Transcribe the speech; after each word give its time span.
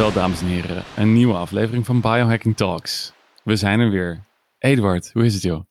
Jawel, 0.00 0.14
dames 0.14 0.40
en 0.40 0.46
heren. 0.46 0.84
Een 0.96 1.12
nieuwe 1.12 1.34
aflevering 1.34 1.86
van 1.86 2.00
Biohacking 2.00 2.56
Talks. 2.56 3.12
We 3.44 3.56
zijn 3.56 3.80
er 3.80 3.90
weer. 3.90 4.26
Eduard, 4.58 5.10
hoe 5.12 5.24
is 5.24 5.34
het 5.34 5.42
joh? 5.42 5.64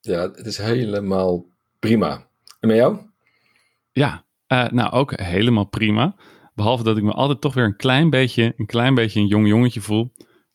Ja, 0.00 0.20
het 0.20 0.46
is 0.46 0.58
helemaal 0.58 1.46
prima. 1.78 2.26
En 2.60 2.68
met 2.68 2.76
jou? 2.76 2.98
Ja, 3.92 4.24
uh, 4.48 4.68
nou 4.68 4.90
ook 4.90 5.20
helemaal 5.20 5.64
prima. 5.64 6.14
Behalve 6.54 6.82
dat 6.82 6.96
ik 6.96 7.02
me 7.02 7.12
altijd 7.12 7.40
toch 7.40 7.54
weer 7.54 7.64
een 7.64 7.76
klein 7.76 8.10
beetje 8.10 8.54
een, 8.56 8.66
klein 8.66 8.94
beetje 8.94 9.20
een 9.20 9.26
jong 9.26 9.48
jongetje 9.48 9.80
voel. 9.80 10.12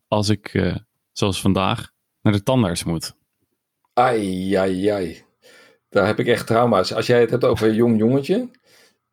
Als 0.07 0.29
ik, 0.29 0.53
uh, 0.53 0.75
zoals 1.11 1.41
vandaag, 1.41 1.91
naar 2.21 2.33
de 2.33 2.43
tandarts 2.43 2.83
moet. 2.83 3.15
Ai, 3.93 4.53
ai, 4.53 4.87
ai. 4.87 5.23
Daar 5.89 6.05
heb 6.05 6.19
ik 6.19 6.27
echt 6.27 6.47
trauma's. 6.47 6.93
Als 6.93 7.07
jij 7.07 7.19
het 7.19 7.29
hebt 7.29 7.43
over 7.43 7.67
een 7.67 7.75
jong 7.75 7.97
jongetje. 7.97 8.49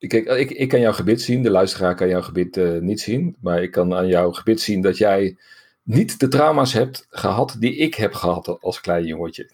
Kijk, 0.06 0.27
ik, 0.27 0.51
ik 0.51 0.69
kan 0.69 0.80
jouw 0.80 0.92
gebit 0.92 1.23
zien. 1.23 1.42
De 1.42 1.51
luisteraar 1.51 1.95
kan 1.95 2.09
jouw 2.09 2.23
gebit 2.23 2.56
uh, 2.56 2.80
niet 2.80 3.01
zien. 3.01 3.37
Maar 3.41 3.62
ik 3.62 3.70
kan 3.70 3.95
aan 3.95 4.06
jouw 4.06 4.33
gebit 4.33 4.60
zien 4.60 4.80
dat 4.80 4.98
jij 4.98 5.37
niet 5.83 6.20
de 6.20 6.29
trauma's 6.29 6.73
hebt 6.73 7.06
gehad 7.10 7.56
die 7.59 7.77
ik 7.77 7.95
heb 7.95 8.15
gehad 8.15 8.57
als 8.60 8.80
klein 8.80 9.05
jongetje. 9.07 9.51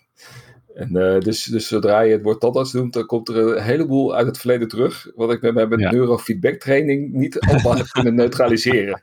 En, 0.75 0.97
uh, 0.97 1.20
dus, 1.20 1.45
dus 1.45 1.69
zodra 1.69 2.01
je 2.01 2.12
het 2.12 2.23
woord 2.23 2.41
tandarts 2.41 2.73
noemt, 2.73 2.92
dan 2.92 3.06
komt 3.06 3.29
er 3.29 3.37
een 3.37 3.62
heleboel 3.62 4.15
uit 4.15 4.27
het 4.27 4.39
verleden 4.39 4.69
terug. 4.69 5.11
Wat 5.15 5.33
ik 5.33 5.41
met 5.41 5.55
mijn 5.55 5.80
ja. 5.80 5.91
neurofeedback 5.91 6.55
training 6.55 7.12
niet 7.12 7.41
allemaal 7.41 7.77
heb 7.77 7.86
kunnen 7.86 8.14
neutraliseren. 8.14 9.03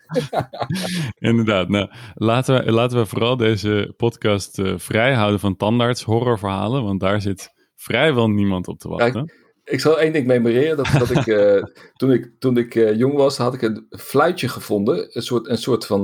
Inderdaad. 1.20 1.70
Nou, 1.70 1.90
laten, 2.14 2.66
we, 2.66 2.72
laten 2.72 2.98
we 2.98 3.06
vooral 3.06 3.38
deze 3.38 3.94
podcast 3.98 4.60
uh, 4.60 4.74
vrij 4.78 5.14
houden 5.14 5.40
van 5.40 5.56
tandarts 5.56 6.04
horrorverhalen. 6.04 6.84
Want 6.84 7.00
daar 7.00 7.22
zit 7.22 7.54
vrijwel 7.76 8.30
niemand 8.30 8.68
op 8.68 8.80
te 8.80 8.88
wachten. 8.88 9.26
Kijk, 9.26 9.45
ik 9.66 9.80
zal 9.80 10.00
één 10.00 10.14
ding 10.14 10.28
memoreren. 10.28 10.78
Dat, 10.78 10.88
dat 11.00 11.10
ik, 11.10 11.26
uh, 11.26 11.64
toen 12.00 12.12
ik, 12.12 12.32
toen 12.40 12.58
ik 12.58 12.74
jong 12.74 13.14
was, 13.14 13.38
had 13.38 13.54
ik 13.54 13.62
een 13.62 13.86
fluitje 13.90 14.48
gevonden. 14.48 15.16
Een 15.16 15.22
soort, 15.22 15.48
een 15.48 15.58
soort 15.58 15.86
van... 15.86 16.02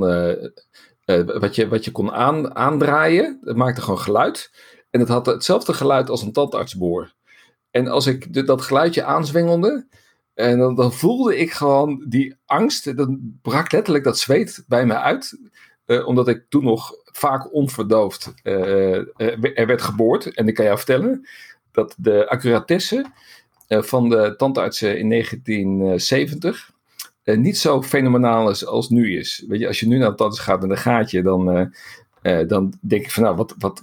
wat, 1.26 1.54
je, 1.54 1.68
wat 1.68 1.84
je 1.84 1.90
kon 1.90 2.12
aan, 2.12 2.56
aandraaien. 2.56 3.38
Dat 3.42 3.56
maakte 3.56 3.80
gewoon 3.80 3.98
geluid. 4.00 4.50
En 4.90 5.00
het 5.00 5.08
had 5.08 5.26
hetzelfde 5.26 5.72
geluid 5.72 6.10
als 6.10 6.22
een 6.22 6.32
tandartsboor. 6.32 7.12
En 7.70 7.88
als 7.88 8.06
ik 8.06 8.46
dat 8.46 8.62
geluidje 8.62 9.04
aanzwengelde, 9.04 9.86
en 10.34 10.58
dan, 10.58 10.74
dan, 10.74 10.92
voelde 10.92 11.36
ik 11.36 11.52
gewoon 11.52 12.04
die 12.08 12.36
angst. 12.46 12.96
Dan 12.96 13.38
brak 13.42 13.72
letterlijk 13.72 14.04
dat 14.04 14.18
zweet 14.18 14.64
bij 14.66 14.86
me 14.86 14.98
uit. 14.98 15.38
Uh, 15.86 16.06
omdat 16.06 16.28
ik 16.28 16.44
toen 16.48 16.64
nog 16.64 16.94
vaak 17.04 17.54
onverdoofd 17.54 18.32
uh, 18.42 18.96
er 19.58 19.66
werd 19.66 19.82
geboord. 19.82 20.34
En 20.34 20.48
ik 20.48 20.54
kan 20.54 20.64
jou 20.64 20.76
vertellen 20.76 21.28
dat 21.70 21.94
de 21.98 22.28
accuratesse 22.28 23.06
van 23.80 24.08
de 24.08 24.34
tandartsen 24.36 24.98
in 24.98 25.08
1970 25.08 26.70
niet 27.24 27.58
zo 27.58 27.82
fenomenaal 27.82 28.50
is 28.50 28.66
als 28.66 28.88
nu 28.88 29.18
is. 29.18 29.44
Weet 29.48 29.60
je, 29.60 29.66
als 29.66 29.80
je 29.80 29.86
nu 29.86 29.98
naar 29.98 30.10
de 30.10 30.16
tandarts 30.16 30.44
gaat 30.44 30.60
met 30.60 30.70
een 30.70 30.76
gaatje, 30.76 31.22
dan 31.22 31.70
uh, 32.22 32.48
dan 32.48 32.72
denk 32.80 33.04
ik 33.04 33.10
van 33.10 33.22
nou, 33.22 33.36
wat, 33.36 33.54
wat, 33.58 33.80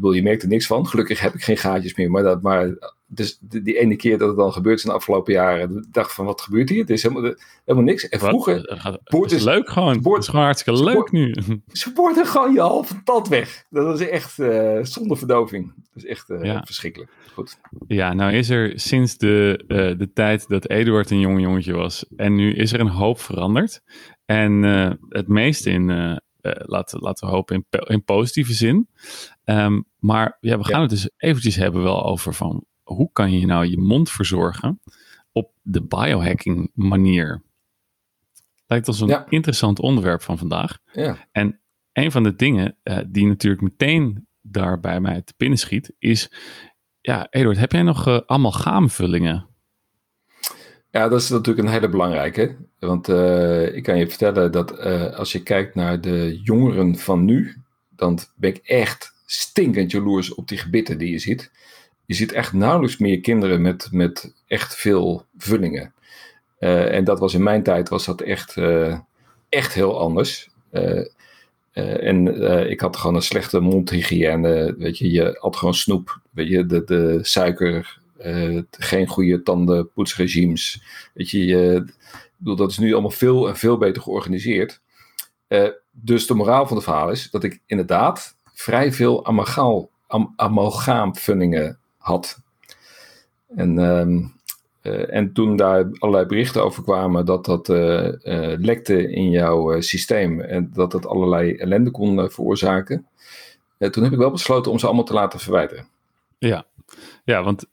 wat 0.00 0.14
je 0.14 0.22
merkt 0.22 0.42
er 0.42 0.48
niks 0.48 0.66
van. 0.66 0.86
Gelukkig 0.86 1.20
heb 1.20 1.34
ik 1.34 1.42
geen 1.42 1.56
gaatjes 1.56 1.94
meer. 1.94 2.10
Maar, 2.10 2.22
dat, 2.22 2.42
maar 2.42 2.68
dus 3.10 3.38
die, 3.40 3.62
die 3.62 3.78
ene 3.78 3.96
keer 3.96 4.18
dat 4.18 4.28
het 4.28 4.36
dan 4.36 4.52
gebeurt 4.52 4.78
is 4.78 4.84
in 4.84 4.90
de 4.90 4.96
afgelopen 4.96 5.32
jaren, 5.32 5.86
dacht 5.90 6.12
van 6.14 6.24
wat 6.24 6.40
gebeurt 6.40 6.68
hier? 6.68 6.80
Het 6.80 6.90
is 6.90 7.02
helemaal, 7.02 7.34
helemaal 7.64 7.88
niks. 7.88 8.08
En 8.08 8.18
vroeger. 8.18 8.56
Het 9.04 9.32
is 9.32 9.42
leuk 9.42 9.68
gewoon. 9.68 9.96
Het 9.96 10.18
is 10.18 10.28
gewoon 10.28 10.44
hartstikke 10.44 10.84
leuk 10.84 11.10
nu. 11.10 11.34
Ze 11.72 11.92
boorden 11.92 12.26
gewoon 12.26 12.52
je 12.52 12.60
halve 12.60 13.02
tand 13.02 13.28
weg. 13.28 13.64
Dat 13.70 14.00
is 14.00 14.08
echt 14.08 14.38
uh, 14.38 14.78
zonder 14.82 15.16
verdoving. 15.16 15.72
Dat 15.74 16.04
is 16.04 16.04
echt 16.04 16.30
uh, 16.30 16.44
ja. 16.44 16.62
verschrikkelijk. 16.64 17.10
Goed. 17.34 17.58
Ja, 17.86 18.12
nou 18.12 18.32
is 18.32 18.50
er 18.50 18.80
sinds 18.80 19.16
de, 19.16 19.64
uh, 19.68 19.98
de 19.98 20.12
tijd 20.12 20.48
dat 20.48 20.68
Eduard 20.68 21.10
een 21.10 21.20
jong 21.20 21.40
jongetje 21.40 21.72
was. 21.72 22.06
En 22.16 22.34
nu 22.34 22.54
is 22.54 22.72
er 22.72 22.80
een 22.80 22.88
hoop 22.88 23.20
veranderd. 23.20 23.82
En 24.24 24.62
het 25.08 25.28
meeste 25.28 25.70
in 25.70 26.20
laten, 26.42 27.00
laten 27.00 27.28
we 27.28 27.34
hopen 27.34 27.54
in, 27.56 27.80
in 27.80 28.04
positieve 28.04 28.52
zin. 28.52 28.88
Um, 29.44 29.84
maar 29.98 30.36
ja, 30.40 30.58
we 30.58 30.64
gaan 30.64 30.74
ja. 30.74 30.80
het 30.80 30.90
dus 30.90 31.10
eventjes 31.16 31.56
hebben 31.56 31.82
wel 31.82 32.04
over 32.04 32.34
van 32.34 32.64
hoe 32.94 33.10
kan 33.12 33.32
je 33.32 33.46
nou 33.46 33.66
je 33.66 33.78
mond 33.78 34.10
verzorgen 34.10 34.80
op 35.32 35.52
de 35.62 35.82
biohacking 35.82 36.70
manier. 36.74 37.42
Lijkt 38.66 38.88
ons 38.88 39.00
een 39.00 39.08
ja. 39.08 39.26
interessant 39.28 39.78
onderwerp 39.78 40.22
van 40.22 40.38
vandaag. 40.38 40.78
Ja. 40.92 41.28
En 41.32 41.60
een 41.92 42.12
van 42.12 42.22
de 42.22 42.36
dingen 42.36 42.76
uh, 42.84 42.98
die 43.08 43.26
natuurlijk 43.26 43.62
meteen 43.62 44.26
daar 44.40 44.80
bij 44.80 45.00
mij 45.00 45.22
te 45.22 45.34
binnen 45.36 45.58
schiet 45.58 45.92
is, 45.98 46.32
ja, 47.00 47.26
Eduard, 47.30 47.58
heb 47.58 47.72
jij 47.72 47.82
nog 47.82 48.08
uh, 48.08 48.20
amalgaamvullingen? 48.26 49.46
Ja, 50.90 51.08
dat 51.08 51.20
is 51.20 51.28
natuurlijk 51.28 51.66
een 51.66 51.72
hele 51.72 51.88
belangrijke. 51.88 52.56
Want 52.78 53.08
uh, 53.08 53.76
ik 53.76 53.82
kan 53.82 53.98
je 53.98 54.08
vertellen 54.08 54.52
dat 54.52 54.80
als 55.14 55.32
je 55.32 55.42
kijkt 55.42 55.74
naar 55.74 56.00
de 56.00 56.40
jongeren 56.42 56.96
van 56.96 57.24
nu, 57.24 57.62
dan 57.88 58.18
ben 58.36 58.50
ik 58.50 58.56
echt 58.56 59.12
stinkend 59.26 59.90
jaloers 59.90 60.34
op 60.34 60.48
die 60.48 60.58
gebitten 60.58 60.98
die 60.98 61.10
je 61.10 61.18
ziet. 61.18 61.50
Je 62.08 62.14
ziet 62.14 62.32
echt 62.32 62.52
nauwelijks 62.52 62.96
meer 62.96 63.20
kinderen 63.20 63.62
met, 63.62 63.88
met 63.90 64.34
echt 64.46 64.76
veel 64.76 65.26
vullingen. 65.38 65.94
Uh, 66.60 66.94
en 66.94 67.04
dat 67.04 67.18
was 67.18 67.34
in 67.34 67.42
mijn 67.42 67.62
tijd 67.62 67.88
was 67.88 68.04
dat 68.04 68.20
echt, 68.20 68.56
echt 69.48 69.74
heel 69.74 70.00
anders. 70.00 70.50
en 71.72 72.26
ik 72.70 72.80
had 72.80 72.96
gewoon 72.96 73.14
een 73.14 73.22
slechte 73.22 73.60
mondhygiëne. 73.60 74.74
Weet 74.78 74.98
je, 74.98 75.10
je 75.10 75.36
had 75.40 75.56
gewoon 75.56 75.74
snoep. 75.74 76.20
Weet 76.30 76.48
je, 76.48 76.66
de, 76.66 76.84
de 76.84 77.18
suiker 77.22 78.00
geen 78.70 79.06
goede 79.06 79.42
tandenpoetsregimes. 79.42 80.82
Weet 81.14 81.30
je, 81.30 81.46
uh, 81.46 81.80
bedoel, 82.36 82.56
dat 82.56 82.70
is 82.70 82.78
nu 82.78 82.92
allemaal 82.92 83.10
veel 83.10 83.48
en 83.48 83.56
veel 83.56 83.78
beter 83.78 84.02
georganiseerd. 84.02 84.80
Dus 85.90 86.26
de 86.26 86.34
moraal 86.34 86.66
van 86.66 86.76
de 86.76 86.82
verhaal 86.82 87.10
is 87.10 87.30
dat 87.30 87.44
ik 87.44 87.60
inderdaad 87.66 88.36
vrij 88.54 88.92
veel 88.92 89.26
amalgaal, 89.26 89.90
am, 90.06 90.32
amalgaamvullingen 90.36 91.77
had. 92.08 92.38
En, 93.56 93.78
um, 93.78 94.36
en 95.08 95.32
toen 95.32 95.56
daar 95.56 95.90
allerlei 95.98 96.26
berichten 96.26 96.64
over 96.64 96.82
kwamen 96.82 97.24
dat 97.24 97.44
dat 97.44 97.68
lekte 98.58 99.10
in 99.10 99.30
jouw 99.30 99.80
systeem 99.80 100.40
en 100.40 100.70
dat 100.72 100.90
dat 100.90 101.06
allerlei 101.06 101.56
ellende 101.56 101.90
kon 101.90 102.30
veroorzaken, 102.30 103.06
toen 103.78 104.02
heb 104.02 104.12
ik 104.12 104.18
wel 104.18 104.30
besloten 104.30 104.72
om 104.72 104.78
ze 104.78 104.86
allemaal 104.86 105.04
te 105.04 105.12
laten 105.12 105.40
verwijderen. 105.40 105.86
Ja, 106.38 106.66
ja 107.24 107.42
want 107.42 107.66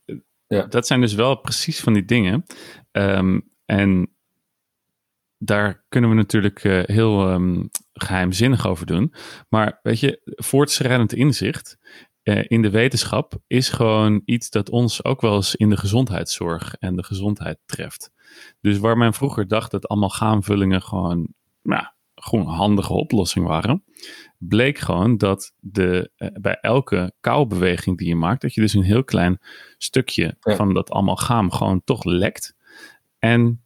ja. 0.47 0.66
Dat 0.66 0.88
zijn 0.88 1.02
dus 1.02 1.13
wel 1.13 1.35
precies 1.35 1.79
van 1.79 1.94
die 1.94 2.06
dingen. 2.06 2.46
Um, 2.91 3.50
en 3.66 4.09
daar 5.38 5.84
kunnen 5.90 6.09
we 6.09 6.16
natuurlijk 6.16 6.63
uh, 6.63 6.84
heel 6.84 7.31
um, 7.31 7.69
geheimzinnig 7.94 8.67
over 8.67 8.85
doen. 8.85 9.13
Maar 9.50 9.79
weet 9.84 10.00
je, 10.00 10.22
voortschrijdend 10.25 11.13
inzicht 11.13 11.78
uh, 12.25 12.44
in 12.47 12.62
de 12.62 12.69
wetenschap 12.69 13.34
is 13.47 13.69
gewoon 13.69 14.22
iets 14.25 14.50
dat 14.50 14.69
ons 14.69 15.03
ook 15.03 15.22
wel 15.22 15.36
eens 15.36 15.56
in 15.56 15.69
de 15.69 15.78
gezondheidszorg 15.78 16.75
en 16.75 16.96
de 16.96 17.03
gezondheid 17.03 17.58
treft. 17.66 18.12
Dus 18.62 18.78
waar 18.78 18.97
men 18.97 19.13
vroeger 19.13 19.47
dacht 19.47 19.72
dat 19.72 19.88
allemaal 19.88 20.09
gaanvullingen 20.09 20.81
gewoon, 20.81 21.28
nou, 21.62 21.85
gewoon 22.16 22.46
handige 22.46 22.94
oplossing 22.94 23.47
waren, 23.47 23.84
bleek 24.38 24.78
gewoon 24.78 25.18
dat 25.18 25.53
de, 25.59 26.12
uh, 26.18 26.30
bij 26.41 26.58
elke 26.62 27.14
koubeweging 27.19 27.97
die 27.97 28.08
je 28.08 28.16
maakt, 28.16 28.41
dat 28.41 28.53
je 28.53 28.62
dus 28.62 28.74
een 28.74 28.84
heel 28.84 29.03
klein 29.03 29.40
stukje 29.78 30.38
ja. 30.40 30.56
van 30.56 30.74
dat 30.74 30.91
amalgaam 30.91 31.52
gewoon 31.52 31.82
toch 31.84 32.03
lekt. 32.03 32.55
En 33.20 33.65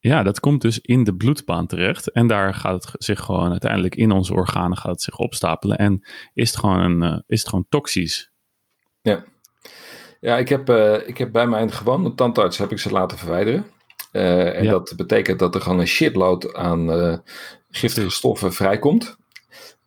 ja, 0.00 0.22
dat 0.22 0.40
komt 0.40 0.62
dus 0.62 0.78
in 0.78 1.04
de 1.04 1.14
bloedbaan 1.14 1.66
terecht. 1.66 2.10
En 2.10 2.26
daar 2.26 2.54
gaat 2.54 2.84
het 2.84 3.04
zich 3.04 3.20
gewoon 3.20 3.50
uiteindelijk 3.50 3.94
in 3.94 4.10
onze 4.10 4.34
organen 4.34 4.76
gaat 4.76 4.92
het 4.92 5.02
zich 5.02 5.16
opstapelen. 5.16 5.78
En 5.78 6.06
is 6.34 6.50
het 6.50 6.58
gewoon, 6.58 6.78
een, 6.78 7.02
uh, 7.02 7.18
is 7.26 7.40
het 7.40 7.48
gewoon 7.48 7.66
toxisch. 7.68 8.30
Ja, 9.00 9.24
ja 10.20 10.38
ik, 10.38 10.48
heb, 10.48 10.70
uh, 10.70 11.08
ik 11.08 11.18
heb 11.18 11.32
bij 11.32 11.46
mijn 11.46 11.72
gewone 11.72 12.14
tandarts 12.14 12.58
heb 12.58 12.70
ik 12.70 12.78
ze 12.78 12.90
laten 12.90 13.18
verwijderen. 13.18 13.66
Uh, 14.12 14.56
en 14.56 14.64
ja. 14.64 14.70
dat 14.70 14.92
betekent 14.96 15.38
dat 15.38 15.54
er 15.54 15.60
gewoon 15.60 15.78
een 15.78 15.86
shitload 15.86 16.54
aan 16.54 17.22
giftige 17.70 18.10
stoffen 18.10 18.52
vrijkomt. 18.52 19.16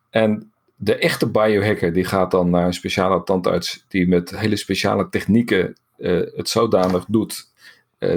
En 0.10 0.54
de 0.75 0.95
echte 0.95 1.30
biohacker 1.30 1.94
die 1.94 2.06
gaat 2.06 2.31
dan 2.31 2.50
naar 2.50 2.65
een 2.65 2.74
speciale 2.74 3.24
tandarts 3.24 3.86
die 3.88 4.07
met 4.07 4.38
hele 4.38 4.56
speciale 4.56 5.10
technieken 5.10 5.77
het 6.36 6.50
zodanig 6.50 7.06
doet 7.07 7.53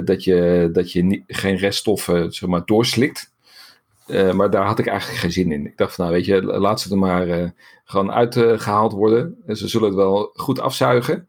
dat 0.03 0.23
je, 0.23 0.69
dat 0.71 0.91
je 0.91 1.03
niet, 1.03 1.23
geen 1.27 1.55
reststoffen 1.55 2.31
zeg 2.31 2.49
maar, 2.49 2.65
doorslikt. 2.65 3.35
Uh, 4.07 4.33
maar 4.33 4.49
daar 4.49 4.65
had 4.65 4.79
ik 4.79 4.87
eigenlijk 4.87 5.19
geen 5.19 5.31
zin 5.31 5.51
in. 5.51 5.65
Ik 5.65 5.77
dacht 5.77 5.95
van 5.95 6.05
nou 6.05 6.17
weet 6.17 6.25
je, 6.25 6.43
laat 6.43 6.81
ze 6.81 6.91
er 6.91 6.97
maar 6.97 7.53
gewoon 7.83 8.11
uitgehaald 8.11 8.91
worden. 8.91 9.37
En 9.45 9.57
ze 9.57 9.67
zullen 9.67 9.87
het 9.87 9.97
wel 9.97 10.29
goed 10.33 10.59
afzuigen. 10.59 11.27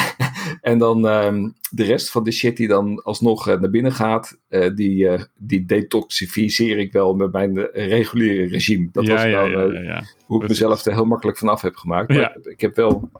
en 0.60 0.78
dan 0.78 1.04
um, 1.04 1.54
de 1.70 1.84
rest 1.84 2.10
van 2.10 2.24
de 2.24 2.32
shit 2.32 2.56
die 2.56 2.68
dan 2.68 3.02
alsnog 3.02 3.48
uh, 3.48 3.60
naar 3.60 3.70
binnen 3.70 3.92
gaat, 3.92 4.38
uh, 4.48 4.74
die, 4.74 5.04
uh, 5.04 5.20
die 5.36 5.64
detoxificeer 5.64 6.78
ik 6.78 6.92
wel 6.92 7.14
met 7.14 7.32
mijn 7.32 7.58
reguliere 7.72 8.46
regime. 8.46 8.88
Dat 8.92 9.06
ja, 9.06 9.12
was 9.12 9.24
nou, 9.24 9.74
ja, 9.74 9.80
ja, 9.80 10.04
hoe 10.26 10.42
ik 10.42 10.48
mezelf 10.48 10.84
er 10.84 10.92
heel 10.92 11.04
makkelijk 11.04 11.38
vanaf 11.38 11.60
heb 11.60 11.76
gemaakt. 11.76 12.08
Maar 12.08 12.36
ik 12.42 12.60
heb 12.60 12.76
wel, 12.76 13.10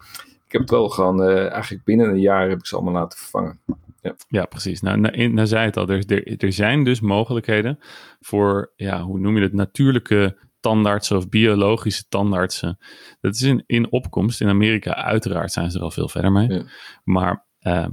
ik 0.47 0.53
heb 0.53 0.61
het 0.61 0.70
wel 0.70 0.88
gewoon, 0.88 1.23
eigenlijk 1.23 1.85
binnen 1.85 2.08
een 2.08 2.20
jaar 2.20 2.49
heb 2.49 2.58
ik 2.58 2.67
ze 2.67 2.75
allemaal 2.75 2.94
laten 2.94 3.19
vervangen. 3.19 3.61
Ja, 4.02 4.14
ja 4.28 4.44
precies. 4.44 4.81
Nou, 4.81 4.99
nou, 4.99 5.28
nou 5.28 5.46
zei 5.46 5.64
het 5.64 5.76
al, 5.76 5.88
er, 5.88 6.04
er, 6.06 6.37
er 6.37 6.52
zijn 6.52 6.84
dus 6.84 7.00
mogelijkheden 7.00 7.78
voor, 8.20 8.72
ja, 8.76 9.02
hoe 9.02 9.19
noem 9.19 9.37
je 9.37 9.43
het, 9.43 9.52
natuurlijke 9.52 10.38
tandartsen 10.60 11.16
of 11.16 11.28
biologische 11.28 12.04
tandartsen. 12.08 12.78
Dat 13.20 13.34
is 13.34 13.43
in, 13.43 13.62
in 13.66 13.93
opkomst. 13.93 14.40
In 14.40 14.49
Amerika 14.49 14.94
uiteraard 14.94 15.52
zijn 15.52 15.70
ze 15.70 15.78
er 15.78 15.84
al 15.84 15.90
veel 15.90 16.08
verder 16.08 16.32
mee. 16.32 16.49
Ja. 16.49 16.64
Maar 17.04 17.46
uh, 17.60 17.87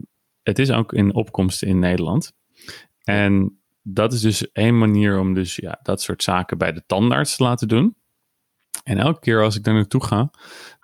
het 0.44 0.60
is 0.60 0.72
ook 0.72 0.94
in 0.94 1.14
opkomst 1.14 1.64
in 1.64 1.80
Nederland. 1.80 2.32
En 3.04 3.60
dat 3.82 4.14
is 4.14 4.22
dus 4.22 4.52
één 4.52 4.78
manier 4.78 5.20
om 5.20 5.34
dus 5.34 5.56
ja, 5.56 5.80
dat 5.82 6.02
soort 6.02 6.24
zaken 6.24 6.58
bij 6.58 6.72
de 6.72 6.84
tandarts 6.86 7.36
te 7.36 7.44
laten 7.44 7.68
doen. 7.68 7.96
En 8.84 8.98
elke 8.98 9.20
keer 9.20 9.44
als 9.44 9.56
ik 9.56 9.64
daar 9.64 9.74
naartoe 9.74 10.04
ga, 10.04 10.32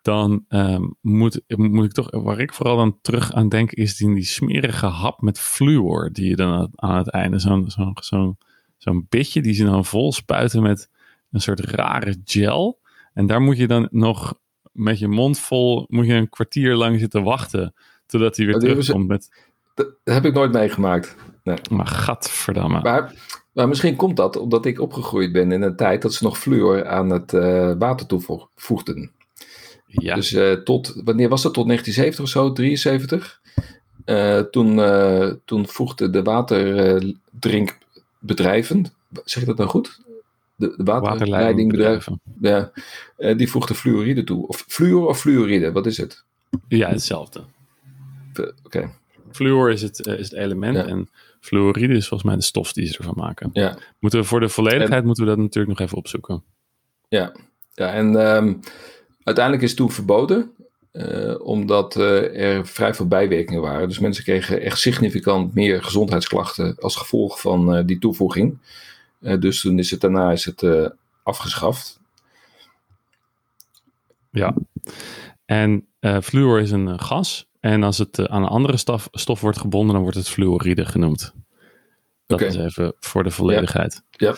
dan 0.02 0.46
um, 0.50 0.96
moet, 1.02 1.42
moet 1.48 1.86
ik 1.86 1.92
toch, 1.92 2.08
waar 2.12 2.40
ik 2.40 2.54
vooral 2.54 2.78
dan 2.78 2.98
terug 3.02 3.34
aan 3.34 3.50
denk, 3.50 3.72
is 3.72 3.98
die, 3.98 4.14
die 4.14 4.24
smerige 4.24 4.86
hap 4.86 5.22
met 5.22 5.40
fluor, 5.40 6.10
die 6.12 6.30
je 6.30 6.36
dan 6.36 6.72
aan 6.76 6.98
het 6.98 7.10
einde, 7.10 7.40
zo'n 7.40 7.70
zo'n 7.70 7.98
zo'n 8.00 8.38
zo'n 8.78 9.06
bitje, 9.10 9.42
die 9.42 9.54
ze 9.54 9.66
dan 9.66 9.86
vol 9.86 10.14
spuiten 10.14 10.62
met 10.62 10.90
een 11.32 11.42
soort 11.42 11.60
rare 11.60 12.22
gel. 12.26 12.80
En 13.14 13.26
daar 13.28 13.42
moet 13.42 13.58
je 13.58 13.68
dan 13.68 13.88
nog 13.92 14.40
met 14.72 15.00
je 15.00 15.08
mond 15.08 15.40
vol, 15.40 15.86
moet 15.90 16.06
je 16.06 16.14
een 16.14 16.30
kwartier 16.30 16.76
lang 16.76 17.00
zitten 17.00 17.24
wachten, 17.24 17.74
totdat 18.06 18.38
hij 18.38 18.46
weer 18.46 18.60
terugkomt 18.60 19.08
met... 19.08 19.44
Dat 19.74 19.88
heb 20.04 20.26
ik 20.26 20.34
nooit 20.34 20.52
meegemaakt. 20.52 21.16
Nee. 21.44 21.58
Maar 21.70 21.88
gadverdamme. 21.88 22.81
Maar, 22.81 23.14
maar 23.56 23.68
misschien 23.68 23.96
komt 23.96 24.18
dat 24.18 24.38
omdat 24.38 24.66
ik 24.66 24.81
opgegroeid 24.81 25.31
ben 25.31 25.52
in 25.52 25.62
een 25.62 25.75
tijd 25.75 26.02
dat 26.02 26.13
ze 26.13 26.24
nog 26.24 26.38
fluor 26.38 26.88
aan 26.88 27.10
het 27.10 27.34
uh, 27.34 27.72
water 27.78 28.07
toevoegden. 28.07 29.12
Ja. 29.88 30.16
Dus 30.16 30.31
uh, 30.31 30.54
tot, 30.54 31.02
wanneer 31.04 31.30
was 31.30 31.42
dat? 31.42 31.54
Tot 31.54 31.68
1970 31.68 32.24
of 32.24 32.30
zo, 32.30 32.54
73? 32.54 33.42
Uh, 34.06 34.40
toen, 34.40 34.81
toen 35.46 35.68
voegden 35.68 36.12
de 36.12 36.24
waterdrinkbedrijven, 36.24 38.86
zeg 39.24 39.42
ik 39.42 39.48
dat 39.48 39.57
nou 39.57 39.69
goed? 39.69 40.00
De, 40.56 40.74
de 40.78 40.84
waterleidingbedrijven, 40.84 42.22
ja, 42.42 42.72
die 43.18 43.50
voegden 43.50 43.75
fluoride 43.75 44.24
toe. 44.24 44.48
Of 44.48 44.66
fluor 44.68 45.07
of 45.07 45.19
fluoride, 45.19 45.72
wat 45.72 45.86
is 45.86 45.98
het? 45.98 46.24
Ja, 46.68 46.90
hetzelfde. 46.90 47.44
Oké. 48.30 48.54
Okay. 48.63 48.94
Fluor 49.31 49.72
is 49.72 49.81
het, 49.81 50.07
is 50.07 50.30
het 50.30 50.40
element 50.40 50.75
ja. 50.75 50.86
en 50.86 51.10
fluoride 51.45 51.94
is 51.94 52.07
volgens 52.07 52.30
mij 52.30 52.38
de 52.38 52.45
stof 52.45 52.74
die 52.74 52.88
ze 52.88 52.97
ervan 52.97 53.13
maken. 53.18 53.50
Ja. 53.53 53.77
Moeten 54.00 54.19
we 54.19 54.25
voor 54.25 54.39
de 54.39 54.50
volledigheid 54.50 55.01
en, 55.01 55.06
moeten 55.06 55.24
we 55.24 55.30
dat 55.30 55.39
natuurlijk 55.39 55.80
nog 55.80 55.88
even 55.88 55.97
opzoeken. 55.97 56.44
Ja, 57.07 57.36
ja 57.74 57.94
en 57.94 58.15
um, 58.15 58.59
uiteindelijk 59.24 59.63
is 59.63 59.69
het 59.69 59.80
toen 59.80 59.92
verboden. 59.92 60.50
Uh, 60.92 61.36
omdat 61.42 61.95
uh, 61.95 62.42
er 62.42 62.68
vrij 62.68 62.94
veel 62.94 63.07
bijwerkingen 63.07 63.62
waren. 63.62 63.88
Dus 63.88 64.00
mensen 64.00 64.24
kregen 64.24 64.62
echt 64.62 64.80
significant 64.80 65.53
meer 65.53 65.83
gezondheidsklachten 65.83 66.75
als 66.80 66.95
gevolg 66.95 67.42
van 67.42 67.77
uh, 67.77 67.86
die 67.86 68.00
toevoeging. 68.00 68.57
dus 69.19 69.62
toen 69.62 69.80
is 69.80 69.92
het 69.92 70.01
daarna 70.01 70.31
is 70.31 70.45
het, 70.45 70.92
afgeschaft. 71.24 72.00
Ja, 74.31 74.56
en 75.45 75.88
fluor 76.24 76.59
is 76.59 76.71
een 76.71 77.00
gas. 77.00 77.47
En 77.66 77.84
als 77.84 77.98
het 77.98 78.28
aan 78.28 78.44
een 78.44 78.50
andere 78.50 78.78
stof, 78.78 79.08
stof 79.12 79.42
wordt 79.42 79.58
gebonden, 79.58 79.94
dan 79.94 80.02
wordt 80.02 80.18
het 80.18 80.30
fluoride 80.30 80.86
genoemd. 80.86 81.34
Dat 82.26 82.42
okay. 82.42 82.54
is 82.54 82.56
even 82.56 82.96
voor 83.00 83.24
de 83.24 83.32
volledigheid. 83.32 84.04
Ja, 84.10 84.28
ja 84.28 84.36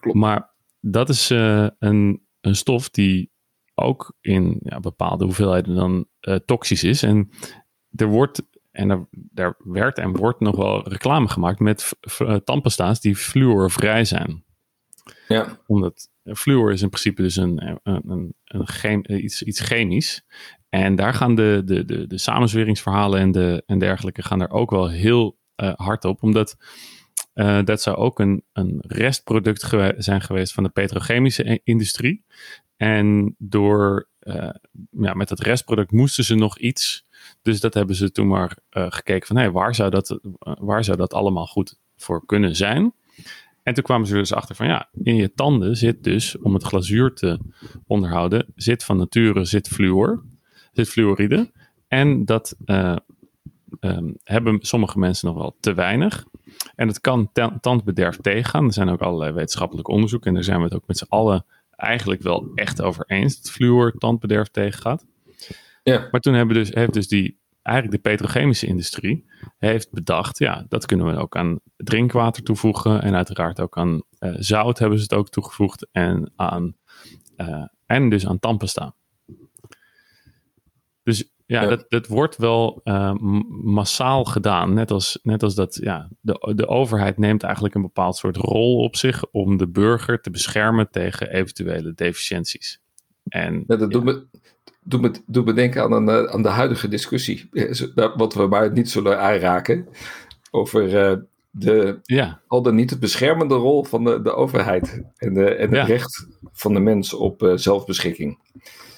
klopt. 0.00 0.18
Maar 0.18 0.54
dat 0.80 1.08
is 1.08 1.30
uh, 1.30 1.68
een, 1.78 2.26
een 2.40 2.56
stof 2.56 2.90
die 2.90 3.30
ook 3.74 4.14
in 4.20 4.60
ja, 4.62 4.80
bepaalde 4.80 5.24
hoeveelheden 5.24 5.74
dan 5.74 6.06
uh, 6.20 6.34
toxisch 6.34 6.84
is. 6.84 7.02
En 7.02 7.30
er 7.94 8.06
wordt, 8.06 8.42
en 8.70 8.90
er, 8.90 9.08
er 9.34 9.56
werd 9.58 9.98
en 9.98 10.16
wordt 10.16 10.40
nog 10.40 10.56
wel 10.56 10.88
reclame 10.88 11.28
gemaakt 11.28 11.60
met 11.60 11.96
uh, 12.20 12.36
tandpasta's 12.36 13.00
die 13.00 13.16
fluorvrij 13.16 14.04
zijn. 14.04 14.44
Ja. 15.28 15.60
Omdat 15.66 16.08
fluor 16.24 16.72
is 16.72 16.82
in 16.82 16.88
principe 16.88 17.22
dus 17.22 17.36
een, 17.36 17.80
een, 17.82 18.10
een, 18.10 18.34
een 18.44 18.66
chem, 18.66 19.02
iets, 19.06 19.42
iets 19.42 19.60
chemisch. 19.60 20.24
En 20.74 20.94
daar 20.94 21.14
gaan 21.14 21.34
de, 21.34 21.62
de, 21.64 21.84
de, 21.84 22.06
de 22.06 22.18
samenzweringsverhalen 22.18 23.20
en, 23.20 23.32
de, 23.32 23.62
en 23.66 23.78
dergelijke 23.78 24.22
gaan 24.22 24.40
er 24.40 24.50
ook 24.50 24.70
wel 24.70 24.88
heel 24.88 25.38
uh, 25.56 25.72
hard 25.74 26.04
op. 26.04 26.22
Omdat 26.22 26.56
uh, 27.34 27.64
dat 27.64 27.82
zou 27.82 27.96
ook 27.96 28.18
een, 28.18 28.44
een 28.52 28.84
restproduct 28.86 29.74
zijn 29.96 30.20
geweest 30.20 30.52
van 30.52 30.62
de 30.62 30.68
petrochemische 30.68 31.60
industrie. 31.64 32.24
En 32.76 33.34
door, 33.38 34.08
uh, 34.20 34.50
ja, 34.90 35.14
met 35.14 35.28
dat 35.28 35.40
restproduct 35.40 35.92
moesten 35.92 36.24
ze 36.24 36.34
nog 36.34 36.58
iets. 36.58 37.06
Dus 37.42 37.60
dat 37.60 37.74
hebben 37.74 37.96
ze 37.96 38.12
toen 38.12 38.28
maar 38.28 38.56
gekeken 38.72 39.26
van 39.26 39.36
hey, 39.36 39.50
waar, 39.50 39.74
zou 39.74 39.90
dat, 39.90 40.18
waar 40.38 40.84
zou 40.84 40.96
dat 40.96 41.14
allemaal 41.14 41.46
goed 41.46 41.78
voor 41.96 42.26
kunnen 42.26 42.56
zijn. 42.56 42.94
En 43.62 43.74
toen 43.74 43.84
kwamen 43.84 44.06
ze 44.06 44.14
dus 44.14 44.32
achter 44.32 44.54
van 44.54 44.66
ja, 44.66 44.88
in 45.02 45.16
je 45.16 45.32
tanden 45.32 45.76
zit 45.76 46.04
dus, 46.04 46.38
om 46.38 46.54
het 46.54 46.62
glazuur 46.62 47.14
te 47.14 47.38
onderhouden, 47.86 48.46
zit 48.54 48.84
van 48.84 48.96
nature 48.96 49.44
zit 49.44 49.68
fluor 49.68 50.30
zit 50.72 50.88
fluoride. 50.88 51.50
En 51.88 52.24
dat 52.24 52.56
uh, 52.66 52.96
um, 53.80 54.16
hebben 54.24 54.58
sommige 54.60 54.98
mensen 54.98 55.28
nog 55.28 55.36
wel 55.36 55.56
te 55.60 55.74
weinig. 55.74 56.24
En 56.74 56.88
het 56.88 57.00
kan 57.00 57.30
tandbederf 57.60 58.16
tegengaan. 58.16 58.64
Er 58.64 58.72
zijn 58.72 58.88
ook 58.88 59.00
allerlei 59.00 59.32
wetenschappelijke 59.32 59.90
onderzoeken. 59.90 60.28
En 60.28 60.34
daar 60.34 60.44
zijn 60.44 60.58
we 60.58 60.64
het 60.64 60.74
ook 60.74 60.86
met 60.86 60.98
z'n 60.98 61.06
allen 61.08 61.44
eigenlijk 61.70 62.22
wel 62.22 62.50
echt 62.54 62.82
over 62.82 63.04
eens. 63.06 63.42
Dat 63.42 63.50
fluor 63.50 63.92
tandbederf 63.92 64.48
tegengaat. 64.48 65.06
Ja. 65.82 66.08
Maar 66.10 66.20
toen 66.20 66.34
hebben 66.34 66.54
dus, 66.54 66.74
heeft 66.74 66.92
dus 66.92 67.08
die, 67.08 67.38
eigenlijk 67.62 68.02
de 68.02 68.10
petrochemische 68.10 68.66
industrie 68.66 69.24
heeft 69.58 69.90
bedacht, 69.90 70.38
ja, 70.38 70.64
dat 70.68 70.86
kunnen 70.86 71.06
we 71.06 71.16
ook 71.16 71.36
aan 71.36 71.60
drinkwater 71.76 72.42
toevoegen. 72.42 73.02
En 73.02 73.14
uiteraard 73.14 73.60
ook 73.60 73.76
aan 73.76 74.02
uh, 74.20 74.34
zout 74.38 74.78
hebben 74.78 74.98
ze 74.98 75.04
het 75.04 75.14
ook 75.14 75.28
toegevoegd. 75.28 75.88
En, 75.92 76.32
aan, 76.36 76.76
uh, 77.36 77.64
en 77.86 78.08
dus 78.08 78.26
aan 78.26 78.38
tandpasta. 78.38 78.94
Dus 81.02 81.32
ja, 81.52 81.66
Dat, 81.66 81.84
dat 81.88 82.06
wordt 82.06 82.36
wel 82.36 82.80
uh, 82.84 83.14
massaal 83.62 84.24
gedaan. 84.24 84.74
Net 84.74 84.90
als, 84.90 85.18
net 85.22 85.42
als 85.42 85.54
dat 85.54 85.78
ja, 85.82 86.08
de, 86.20 86.52
de 86.54 86.66
overheid 86.66 87.18
neemt 87.18 87.42
eigenlijk 87.42 87.74
een 87.74 87.82
bepaald 87.82 88.16
soort 88.16 88.36
rol 88.36 88.76
op 88.76 88.96
zich 88.96 89.24
om 89.30 89.56
de 89.56 89.68
burger 89.68 90.20
te 90.20 90.30
beschermen 90.30 90.90
tegen 90.90 91.30
eventuele 91.30 91.92
deficiënties. 91.94 92.80
En, 93.28 93.64
ja, 93.66 93.76
dat 93.76 93.90
doet, 93.90 94.04
me, 94.04 94.26
doet, 94.82 95.00
me, 95.00 95.12
doet 95.26 95.44
me 95.44 95.52
denken 95.52 95.82
aan, 95.82 95.92
een, 95.92 96.08
eh, 96.08 96.32
aan 96.32 96.42
de 96.42 96.48
huidige 96.48 96.88
discussie, 96.88 97.48
wat 98.16 98.34
we 98.34 98.46
maar 98.46 98.72
niet 98.72 98.90
zullen 98.90 99.20
aanraken, 99.20 99.88
over 100.50 101.10
uh, 101.10 101.22
de, 101.54 101.98
ja. 102.02 102.40
al 102.46 102.62
dan 102.62 102.74
niet 102.74 102.90
het 102.90 103.00
beschermende 103.00 103.54
rol 103.54 103.84
van 103.84 104.04
de, 104.04 104.22
de 104.22 104.34
overheid 104.34 105.02
en, 105.16 105.34
de, 105.34 105.54
en 105.54 105.68
het 105.68 105.76
Ja. 105.76 105.84
recht 105.84 106.26
van 106.52 106.74
de 106.74 106.80
mens 106.80 107.14
op 107.14 107.42
uh, 107.42 107.56
zelfbeschikking. 107.56 108.38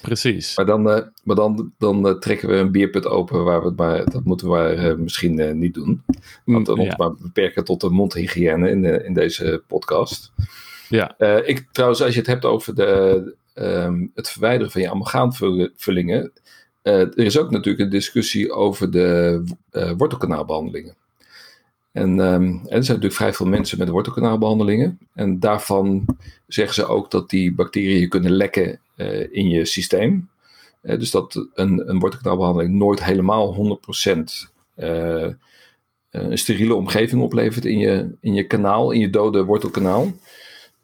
Precies. 0.01 0.57
Maar 0.57 0.65
dan, 0.65 0.89
uh, 0.89 1.01
maar 1.23 1.35
dan, 1.35 1.73
dan 1.77 2.07
uh, 2.07 2.13
trekken 2.13 2.49
we 2.49 2.55
een 2.55 2.71
bierput 2.71 3.07
open 3.07 3.43
waar 3.43 3.61
we 3.61 3.67
het 3.67 3.77
maar, 3.77 4.05
dat 4.09 4.23
moeten 4.23 4.49
we 4.49 4.53
maar, 4.53 4.99
misschien 4.99 5.59
niet 5.59 5.73
doen. 5.73 6.03
Want 6.45 6.65
dan 6.65 6.75
Mm, 6.75 6.81
ons 6.81 6.89
ja. 6.89 6.95
maar 6.97 7.13
beperken 7.15 7.63
tot 7.63 7.81
de 7.81 7.89
mondhygiëne 7.89 8.69
in, 8.69 8.81
de, 8.81 9.03
in 9.03 9.13
deze 9.13 9.63
podcast. 9.67 10.31
Ja, 10.89 11.17
ik, 11.45 11.67
trouwens, 11.71 12.01
als 12.01 12.13
je 12.13 12.19
het 12.19 12.27
hebt 12.27 12.45
over 12.45 12.75
de, 12.75 13.35
um, 13.55 14.11
het 14.13 14.29
verwijderen 14.29 14.71
van 14.71 14.81
je 14.81 14.89
amalgaamvullingen. 14.89 16.31
er 16.81 17.17
is 17.17 17.37
ook 17.37 17.51
natuurlijk 17.51 17.83
een 17.83 17.89
discussie 17.89 18.51
over 18.51 18.91
de 18.91 19.43
wortelkanaalbehandelingen. 19.97 20.95
En, 21.95 22.19
um, 22.19 22.43
en 22.43 22.59
er 22.61 22.67
zijn 22.67 22.79
natuurlijk 22.79 23.13
vrij 23.13 23.33
veel 23.33 23.45
mensen 23.45 23.77
met 23.77 23.89
wortelkanaalbehandelingen. 23.89 24.99
En 25.13 25.39
daarvan 25.39 26.05
zeggen 26.47 26.75
ze 26.75 26.85
ook 26.85 27.11
dat 27.11 27.29
die 27.29 27.53
bacteriën 27.53 28.09
kunnen 28.09 28.31
lekken 28.31 28.79
uh, 28.97 29.27
in 29.31 29.49
je 29.49 29.65
systeem. 29.65 30.29
Uh, 30.81 30.99
dus 30.99 31.11
dat 31.11 31.47
een, 31.53 31.89
een 31.89 31.99
wortelkanaalbehandeling 31.99 32.73
nooit 32.73 33.03
helemaal 33.03 33.79
100% 34.07 34.19
uh, 34.75 35.27
een 36.11 36.37
steriele 36.37 36.73
omgeving 36.73 37.21
oplevert 37.21 37.65
in 37.65 37.77
je, 37.77 38.15
in 38.19 38.33
je 38.33 38.47
kanaal, 38.47 38.91
in 38.91 38.99
je 38.99 39.09
dode 39.09 39.43
wortelkanaal. 39.43 40.11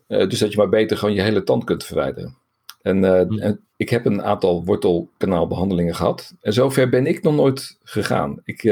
dus 0.08 0.40
dat 0.40 0.52
je 0.52 0.58
maar 0.58 0.70
beter 0.70 0.98
gewoon 0.98 1.16
je 1.16 1.22
hele 1.22 1.44
tand 1.44 1.64
kunt 1.64 1.84
verwijderen. 1.84 2.38
En, 2.82 2.98
mm. 2.98 3.40
en 3.40 3.60
ik 3.78 3.90
heb 3.90 4.06
een 4.06 4.24
aantal 4.24 4.66
wortelkanaalbehandelingen 4.66 5.96
gehad. 5.96 6.34
En 6.42 6.54
zover 6.54 6.90
ben 6.90 7.06
ik 7.06 7.24
nog 7.24 7.36
nooit 7.36 7.78
gegaan. 7.84 8.42
Ik 8.44 8.64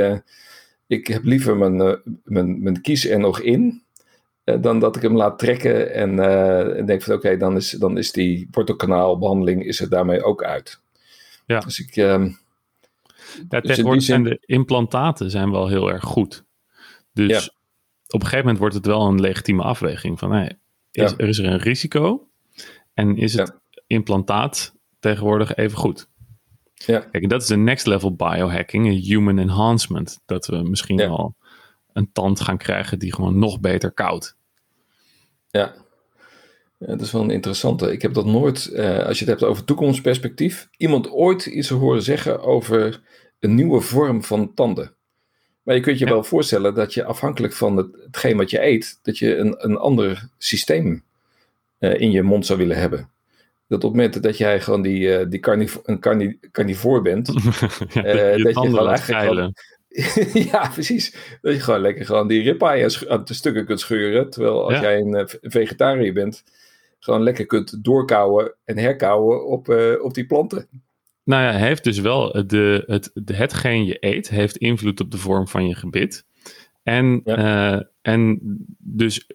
ik 0.90 1.08
heb 1.08 1.24
liever 1.24 1.58
mijn, 1.58 1.76
uh, 1.76 1.94
mijn, 2.24 2.62
mijn 2.64 2.82
kies 2.82 3.08
er 3.08 3.20
nog 3.20 3.40
in. 3.40 3.84
Uh, 4.46 4.62
dan 4.62 4.80
dat 4.80 4.96
ik 4.96 5.02
hem 5.02 5.16
laat 5.16 5.40
trekken 5.40 5.94
en, 5.94 6.14
uh, 6.14 6.78
en 6.78 6.86
denk 6.86 7.02
van 7.02 7.16
oké, 7.16 7.26
okay, 7.26 7.38
dan, 7.38 7.56
is, 7.56 7.70
dan 7.70 7.98
is 7.98 8.12
die 8.12 8.48
wortelkanaalbehandeling 8.52 9.66
is 9.66 9.80
er 9.80 9.90
daarmee 9.90 10.24
ook 10.24 10.44
uit. 10.44 10.82
Ja. 11.46 11.60
Dus 11.60 11.80
ik... 11.80 11.96
Um, 11.96 12.38
ja, 13.50 13.62
tegenwoordig 13.62 14.04
zijn 14.04 14.24
de 14.24 14.38
implantaten 14.46 15.32
zijn 15.32 15.52
wel 15.52 15.68
heel 15.68 15.92
erg 15.92 16.04
goed. 16.04 16.44
Dus 17.14 17.44
ja. 17.44 17.52
op 18.08 18.22
een 18.22 18.22
gegeven 18.22 18.40
moment 18.40 18.58
wordt 18.58 18.76
het 18.76 18.86
wel 18.86 19.08
een 19.08 19.22
legitieme 19.22 19.64
afweging 19.64 20.20
van 20.20 20.32
hey, 20.32 20.58
is, 20.92 21.12
ja. 21.12 21.18
er 21.18 21.28
is 21.28 21.38
er 21.38 21.46
een 21.46 21.60
risico 21.60 22.28
en 22.94 23.18
is 23.18 23.34
het 23.34 23.60
implantaat 23.88 24.76
tegenwoordig 25.00 25.56
even 25.56 25.78
goed? 25.78 26.10
Ja. 26.86 27.00
Kijk, 27.00 27.30
dat 27.30 27.42
is 27.42 27.48
de 27.48 27.58
next 27.58 27.86
level 27.86 28.16
biohacking, 28.16 28.88
een 28.88 28.94
human 28.94 29.38
enhancement. 29.38 30.20
Dat 30.26 30.46
we 30.46 30.58
misschien 30.58 30.98
ja. 30.98 31.08
al 31.08 31.36
een 31.94 32.12
tand 32.12 32.40
gaan 32.40 32.58
krijgen 32.58 33.00
die 33.00 33.14
gewoon 33.14 33.40
nog 33.40 33.60
beter 33.60 33.92
koud. 33.92 34.36
Ja. 35.50 35.74
ja 36.78 36.88
dat 36.88 37.02
is 37.02 37.12
wel 37.12 37.22
een 37.22 37.30
interessante. 37.30 37.92
Ik 37.92 38.02
heb 38.02 38.14
dat 38.14 38.26
nooit, 38.26 38.70
uh, 38.74 39.06
als 39.06 39.20
je 39.20 39.26
het 39.26 39.40
hebt 39.40 39.52
over 39.52 39.64
toekomstperspectief, 39.64 40.70
iemand 40.78 41.12
ooit 41.12 41.46
iets 41.46 41.70
horen 41.70 42.02
zeggen 42.02 42.42
over 42.42 43.02
een 43.40 43.56
nieuwe 43.56 43.82
vorm 43.82 44.24
van 44.24 44.54
tanden. 44.54 44.94
Maar 45.64 45.76
je 45.76 45.82
kunt 45.82 46.00
je 46.00 46.06
wel 46.06 46.24
voorstellen 46.24 46.74
dat 46.74 46.94
je 46.94 47.04
afhankelijk 47.04 47.54
van 47.54 47.78
het, 47.78 47.88
hetgeen 48.06 48.38
wat 48.38 48.50
je 48.50 48.64
eet, 48.64 49.00
dat 49.02 49.18
je 49.18 49.38
een, 49.38 49.56
een 49.58 49.78
ander 49.78 50.30
systeem 50.38 51.04
uh, 51.80 52.00
in 52.00 52.12
je 52.12 52.22
mond 52.22 52.46
zou 52.46 52.60
willen 52.60 52.78
hebben. 52.78 53.10
Dat 53.70 53.84
op 53.84 53.92
het 53.94 54.02
moment 54.02 54.24
dat 54.24 54.38
jij 54.38 54.62
gewoon 54.62 54.82
die, 54.82 55.20
uh, 55.20 55.26
die 55.30 55.40
carniv 55.40 55.78
een 55.84 56.00
carni 56.00 56.40
carnivoor 56.52 57.02
bent, 57.02 57.28
ja, 57.94 58.36
uh, 58.36 58.44
dat 58.44 58.54
je 58.54 58.70
gewoon 58.70 58.88
eigenlijk 58.88 59.28
gewoon, 59.28 59.54
ja, 60.52 60.70
precies. 60.70 61.16
Dat 61.42 61.54
je 61.54 61.60
gewoon 61.60 61.82
lekker 61.82 62.06
gewoon 62.06 62.28
die 62.28 62.42
ribeye 62.42 63.08
aan 63.08 63.24
de 63.24 63.34
stukken 63.34 63.66
kunt 63.66 63.80
scheuren. 63.80 64.30
Terwijl 64.30 64.64
als 64.64 64.74
ja. 64.74 64.82
jij 64.82 65.00
een 65.00 65.30
vegetariër 65.42 66.14
bent, 66.14 66.44
gewoon 67.00 67.24
lekker 67.24 67.46
kunt 67.46 67.84
doorkouwen 67.84 68.54
en 68.66 68.78
herkouwen 68.78 69.46
op, 69.48 69.70
uh, 69.70 70.04
op 70.04 70.14
die 70.14 70.26
planten. 70.26 70.68
Nou 71.24 71.44
ja, 71.44 71.52
heeft 71.52 71.84
dus 71.84 72.00
wel 72.00 72.48
de, 72.48 72.84
het, 72.86 73.12
de, 73.14 73.36
hetgeen 73.36 73.86
je 73.86 73.98
eet, 74.00 74.30
heeft 74.30 74.58
invloed 74.58 75.00
op 75.00 75.12
de 75.12 75.18
vorm 75.18 75.48
van 75.48 75.68
je 75.68 75.76
gebit. 75.76 76.26
En, 76.84 77.22
ja. 77.24 77.76
uh, 77.76 77.82
en 78.02 78.40
dus 78.78 79.28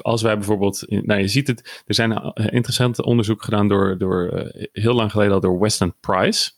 als 0.00 0.22
wij 0.22 0.34
bijvoorbeeld, 0.36 0.84
nou 0.88 1.20
je 1.20 1.28
ziet 1.28 1.46
het, 1.46 1.82
er 1.86 1.94
zijn 1.94 2.12
interessante 2.34 3.04
onderzoeken 3.04 3.44
gedaan 3.44 3.68
door, 3.68 3.98
door 3.98 4.32
uh, 4.32 4.64
heel 4.72 4.94
lang 4.94 5.10
geleden 5.10 5.34
al 5.34 5.40
door 5.40 5.60
Weston 5.60 5.94
Price. 6.00 6.52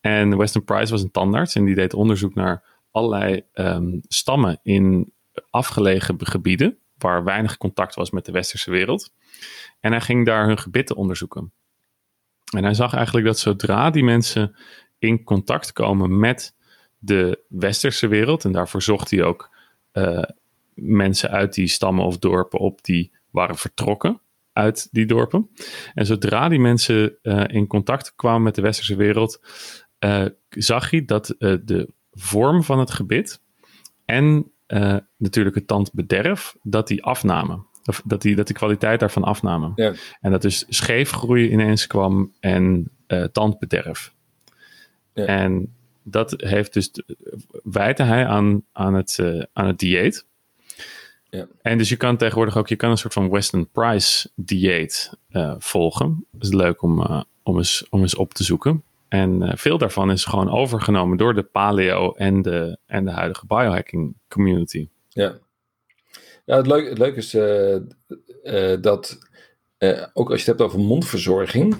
En 0.00 0.36
Weston 0.36 0.64
Price 0.64 0.92
was 0.92 1.02
een 1.02 1.10
tandarts 1.10 1.54
en 1.54 1.64
die 1.64 1.74
deed 1.74 1.94
onderzoek 1.94 2.34
naar 2.34 2.64
allerlei 2.90 3.44
um, 3.54 4.00
stammen 4.08 4.60
in 4.62 5.12
afgelegen 5.50 6.26
gebieden 6.26 6.78
waar 6.98 7.24
weinig 7.24 7.56
contact 7.56 7.94
was 7.94 8.10
met 8.10 8.24
de 8.24 8.32
westerse 8.32 8.70
wereld. 8.70 9.12
En 9.80 9.90
hij 9.90 10.00
ging 10.00 10.26
daar 10.26 10.46
hun 10.46 10.58
gebitten 10.58 10.96
onderzoeken. 10.96 11.52
En 12.54 12.64
hij 12.64 12.74
zag 12.74 12.94
eigenlijk 12.94 13.26
dat 13.26 13.38
zodra 13.38 13.90
die 13.90 14.04
mensen 14.04 14.56
in 14.98 15.24
contact 15.24 15.72
komen 15.72 16.18
met 16.18 16.54
de 16.98 17.44
westerse 17.48 18.06
wereld, 18.06 18.44
en 18.44 18.52
daarvoor 18.52 18.82
zocht 18.82 19.10
hij 19.10 19.22
ook 19.22 19.50
uh, 19.92 20.22
mensen 20.74 21.30
uit 21.30 21.54
die 21.54 21.66
stammen 21.66 22.04
of 22.04 22.18
dorpen 22.18 22.58
op 22.58 22.84
die 22.84 23.12
waren 23.30 23.56
vertrokken 23.56 24.20
uit 24.52 24.88
die 24.90 25.06
dorpen. 25.06 25.50
En 25.94 26.06
zodra 26.06 26.48
die 26.48 26.58
mensen 26.58 27.16
uh, 27.22 27.44
in 27.46 27.66
contact 27.66 28.14
kwamen 28.14 28.42
met 28.42 28.54
de 28.54 28.62
westerse 28.62 28.96
wereld, 28.96 29.40
uh, 30.00 30.24
zag 30.48 30.90
hij 30.90 31.04
dat 31.04 31.34
de 31.38 31.88
vorm 32.12 32.62
van 32.62 32.78
het 32.78 32.90
gebit 32.90 33.40
en 34.04 34.52
natuurlijk 35.16 35.54
het 35.54 35.66
tandbederf, 35.66 36.56
dat 36.62 36.88
die 36.88 37.04
afnamen. 37.04 37.66
Of 37.84 38.02
dat 38.04 38.22
die, 38.22 38.34
dat 38.34 38.46
die 38.46 38.56
kwaliteit 38.56 39.00
daarvan 39.00 39.24
afnamen. 39.24 39.72
Ja. 39.74 39.94
En 40.20 40.30
dat 40.30 40.42
dus 40.42 40.64
scheefgroei 40.68 41.50
ineens 41.50 41.86
kwam 41.86 42.32
en 42.40 42.90
tandbederf. 43.32 44.14
Ja. 45.12 45.24
En 45.24 45.74
dat 46.02 46.34
heeft 46.36 46.72
dus, 46.72 46.90
wijte 47.62 48.02
hij 48.02 48.26
aan, 48.26 48.64
aan, 48.72 48.94
het, 48.94 49.18
aan 49.52 49.66
het 49.66 49.78
dieet. 49.78 50.26
Ja. 51.36 51.46
En 51.62 51.78
dus 51.78 51.88
je 51.88 51.96
kan 51.96 52.16
tegenwoordig 52.16 52.56
ook, 52.56 52.68
je 52.68 52.76
kan 52.76 52.90
een 52.90 52.98
soort 52.98 53.12
van 53.12 53.30
Western 53.30 53.68
Price 53.70 54.30
dieet 54.34 55.12
uh, 55.30 55.54
volgen. 55.58 56.26
Dat 56.30 56.42
is 56.42 56.52
leuk 56.52 56.82
om, 56.82 56.98
uh, 57.00 57.22
om, 57.42 57.56
eens, 57.56 57.86
om 57.90 58.00
eens 58.00 58.14
op 58.14 58.34
te 58.34 58.44
zoeken. 58.44 58.82
En 59.08 59.42
uh, 59.42 59.52
veel 59.54 59.78
daarvan 59.78 60.10
is 60.10 60.24
gewoon 60.24 60.50
overgenomen 60.50 61.16
door 61.16 61.34
de 61.34 61.42
paleo 61.42 62.12
en 62.12 62.42
de, 62.42 62.78
en 62.86 63.04
de 63.04 63.10
huidige 63.10 63.46
biohacking 63.46 64.14
community. 64.28 64.88
Ja, 65.08 65.38
ja 66.44 66.56
het, 66.56 66.66
leuke, 66.66 66.88
het 66.88 66.98
leuke 66.98 67.18
is 67.18 67.30
dat, 68.80 69.18
ook 70.12 70.30
als 70.30 70.44
je 70.44 70.50
het 70.50 70.58
hebt 70.58 70.60
over 70.60 70.78
mondverzorging, 70.78 71.76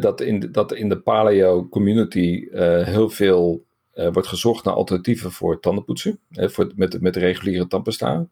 dat, 0.00 0.20
in 0.20 0.40
de, 0.40 0.50
dat 0.50 0.72
in 0.72 0.88
de 0.88 1.00
paleo 1.00 1.68
community 1.68 2.48
heel 2.84 3.10
veel 3.10 3.64
wordt 4.12 4.28
gezocht 4.28 4.64
naar 4.64 4.74
alternatieven 4.74 5.32
voor 5.32 5.60
tandenpoetsen, 5.60 6.18
voor, 6.30 6.72
met, 6.76 7.00
met 7.00 7.14
de 7.14 7.20
reguliere 7.20 7.66
tandpasta. 7.66 8.26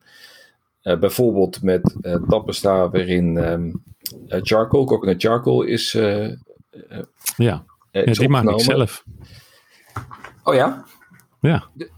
bijvoorbeeld 0.82 1.62
met 1.62 1.96
tandpasta 2.28 2.90
waarin 2.90 3.37
um, 3.37 3.82
charcoal, 4.28 4.84
coconut 4.84 5.22
charcoal 5.22 5.62
is 5.62 5.92
ja, 5.92 6.37
ja 7.37 7.64
die 7.90 8.28
maak 8.28 8.48
ik 8.48 8.60
zelf. 8.60 9.04
Oh 10.42 10.54
ja? 10.54 10.84
Ja. 11.40 11.68
De, 11.75 11.90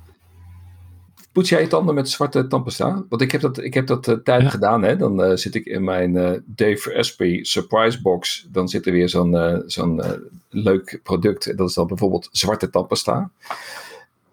poets 1.32 1.48
jij 1.48 1.60
je 1.60 1.66
tanden 1.66 1.94
met 1.94 2.08
zwarte 2.08 2.46
tandpasta? 2.46 3.04
Want 3.08 3.22
ik 3.22 3.32
heb 3.32 3.40
dat, 3.40 3.62
ik 3.62 3.74
heb 3.74 3.86
dat 3.86 4.08
uh, 4.08 4.14
tijd 4.14 4.42
ja. 4.42 4.48
gedaan. 4.48 4.82
Hè? 4.82 4.96
Dan 4.96 5.24
uh, 5.24 5.36
zit 5.36 5.54
ik 5.54 5.64
in 5.64 5.84
mijn 5.84 6.14
uh, 6.14 6.30
Dave 6.44 6.98
Asprey 6.98 7.44
surprise 7.44 8.02
box. 8.02 8.46
Dan 8.50 8.68
zit 8.68 8.86
er 8.86 8.92
weer 8.92 9.08
zo'n 9.08 9.62
zo'n 9.66 10.02
leuk 10.48 11.00
product. 11.02 11.56
Dat 11.56 11.68
is 11.68 11.74
dan 11.74 11.86
bijvoorbeeld 11.86 12.28
zwarte 12.32 12.70
tandpasta. 12.70 13.30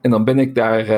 En 0.01 0.11
dan 0.11 0.23
ben 0.23 0.39
ik 0.39 0.55
daar 0.55 0.89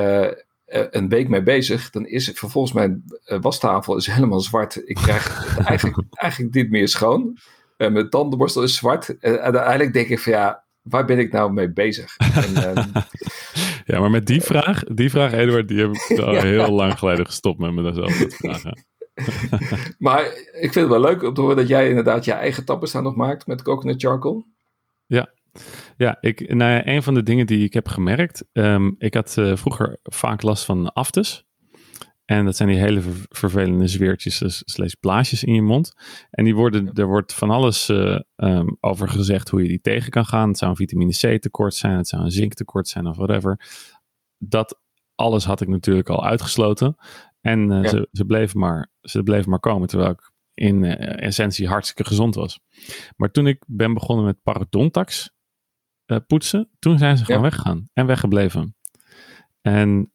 een 0.70 1.10
week 1.10 1.29
mee 1.29 1.44
bezig. 1.44 1.89
Dan 1.89 2.06
is 2.06 2.32
vervolgens 2.34 2.74
mijn 2.74 3.03
wastafel 3.41 3.96
is 3.96 4.08
helemaal 4.08 4.39
zwart. 4.39 4.82
Ik 4.86 4.96
krijg 4.96 5.48
eigenlijk, 5.65 5.98
eigenlijk 6.12 6.53
niet 6.56 6.70
meer 6.70 6.88
schoon. 6.88 7.38
En 7.77 7.94
mijn 7.94 8.10
tandenborstel 8.10 8.63
is 8.63 8.75
zwart. 8.75 9.20
En 9.20 9.41
uiteindelijk 9.41 9.94
denk 9.94 10.08
ik 10.08 10.20
van 10.20 10.34
ja, 10.34 10.63
waar 10.82 11.06
ben 11.06 11.20
ik 11.20 11.32
nou 11.32 11.53
mee 11.53 11.70
bezig? 11.70 12.18
En, 12.18 12.77
um, 12.77 12.91
ja, 13.89 14.00
maar 14.00 14.12
met 14.12 14.25
die 14.25 14.41
vraag, 14.41 14.84
die 14.84 15.10
vraag, 15.10 15.34
Eduard, 15.34 15.67
die 15.67 15.79
heb 15.79 15.91
ik 15.91 16.19
al 16.25 16.34
ja. 16.34 16.41
heel 16.41 16.72
lang 16.72 17.00
geleden 17.00 17.25
gestopt 17.25 17.60
met 17.60 17.74
mezelf 17.74 18.17
te 18.17 18.29
vragen. 18.29 18.86
maar 19.98 20.25
ik 20.51 20.74
vind 20.74 20.75
het 20.75 20.88
wel 20.88 21.00
leuk 21.00 21.24
om 21.24 21.34
te 21.34 21.41
horen 21.41 21.55
dat 21.55 21.67
jij 21.67 21.89
inderdaad 21.89 22.25
je 22.25 22.31
eigen 22.31 22.65
tappenstaan 22.65 23.03
nog 23.03 23.15
maakt 23.15 23.48
met 23.48 23.62
coconut 23.62 24.01
charcoal. 24.01 24.46
Ja, 25.05 25.34
ja, 25.98 26.17
ik, 26.22 26.53
nou 26.53 26.72
ja, 26.72 26.88
een 26.88 27.03
van 27.03 27.13
de 27.13 27.24
dingen 27.24 27.46
die 27.46 27.63
ik 27.63 27.74
heb 27.74 27.88
gemerkt, 27.88 28.46
um, 28.53 28.96
ik 28.98 29.13
had 29.13 29.36
uh, 29.39 29.55
vroeger 29.55 30.00
vaak 30.03 30.41
last 30.41 30.65
van 30.65 30.93
aftes. 30.93 31.48
En 32.29 32.45
dat 32.45 32.55
zijn 32.55 32.69
die 32.69 32.77
hele 32.77 33.01
ver 33.01 33.25
vervelende 33.29 33.88
zweertjes, 33.88 34.62
slash 34.65 34.93
blaasjes 35.00 35.43
in 35.43 35.53
je 35.53 35.62
mond. 35.62 35.93
En 36.29 36.43
die 36.43 36.55
worden, 36.55 36.93
er 36.93 37.07
wordt 37.07 37.33
van 37.33 37.50
alles 37.50 37.89
uh, 37.89 38.19
um, 38.36 38.77
over 38.79 39.09
gezegd 39.09 39.50
hoe 39.50 39.62
je 39.62 39.67
die 39.67 39.81
tegen 39.81 40.12
kan 40.12 40.25
gaan. 40.25 40.48
Het 40.48 40.57
zou 40.57 40.71
een 40.71 40.77
vitamine 40.77 41.12
C 41.12 41.41
tekort 41.41 41.74
zijn, 41.74 41.98
het 41.98 42.07
zou 42.07 42.24
een 42.24 42.31
zinktekort 42.31 42.88
zijn 42.88 43.07
of 43.07 43.15
whatever. 43.15 43.67
Dat 44.38 44.81
alles 45.15 45.45
had 45.45 45.62
ik 45.62 45.67
natuurlijk 45.67 46.09
al 46.09 46.25
uitgesloten. 46.25 46.95
En 47.41 47.71
uh, 47.71 47.83
ja. 47.83 47.89
ze, 47.89 48.07
ze, 48.12 48.25
bleven 48.25 48.59
maar, 48.59 48.91
ze 49.01 49.24
bleven 49.24 49.50
maar 49.50 49.59
komen, 49.59 49.88
terwijl 49.88 50.12
ik 50.12 50.31
in 50.53 50.83
uh, 50.83 51.21
essentie 51.21 51.67
hartstikke 51.67 52.05
gezond 52.05 52.36
was. 52.36 52.59
Maar 53.15 53.31
toen 53.31 53.48
ik 53.48 53.63
ben 53.67 53.93
begonnen 53.93 54.25
met 54.25 54.41
parodontax 54.43 55.31
poetsen, 56.27 56.69
toen 56.79 56.98
zijn 56.98 57.17
ze 57.17 57.25
gewoon 57.25 57.41
ja. 57.41 57.50
weggegaan 57.50 57.89
en 57.93 58.05
weggebleven. 58.05 58.75
En 59.62 60.12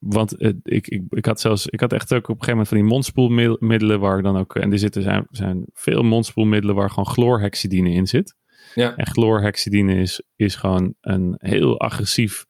want 0.00 0.42
uh, 0.42 0.52
ik, 0.62 0.88
ik, 0.88 1.02
ik 1.08 1.26
had 1.26 1.40
zelfs, 1.40 1.66
ik 1.66 1.80
had 1.80 1.92
echt 1.92 2.12
ook 2.12 2.28
op 2.28 2.40
een 2.40 2.44
gegeven 2.44 2.50
moment 2.50 2.68
van 2.68 2.78
die 2.78 2.86
mondspoelmiddelen 2.86 4.00
waar 4.00 4.22
dan 4.22 4.36
ook, 4.36 4.54
en 4.54 4.72
er 4.72 4.78
zitten 4.78 5.02
zijn, 5.02 5.26
zijn 5.30 5.64
veel 5.72 6.02
mondspoelmiddelen 6.02 6.74
waar 6.74 6.88
gewoon 6.90 7.06
chloorhexidine 7.06 7.90
in 7.90 8.06
zit. 8.06 8.36
Ja. 8.74 8.96
En 8.96 9.06
chloorhexidine 9.06 9.94
is, 9.94 10.22
is 10.36 10.54
gewoon 10.54 10.94
een 11.00 11.34
heel 11.38 11.80
agressief 11.80 12.46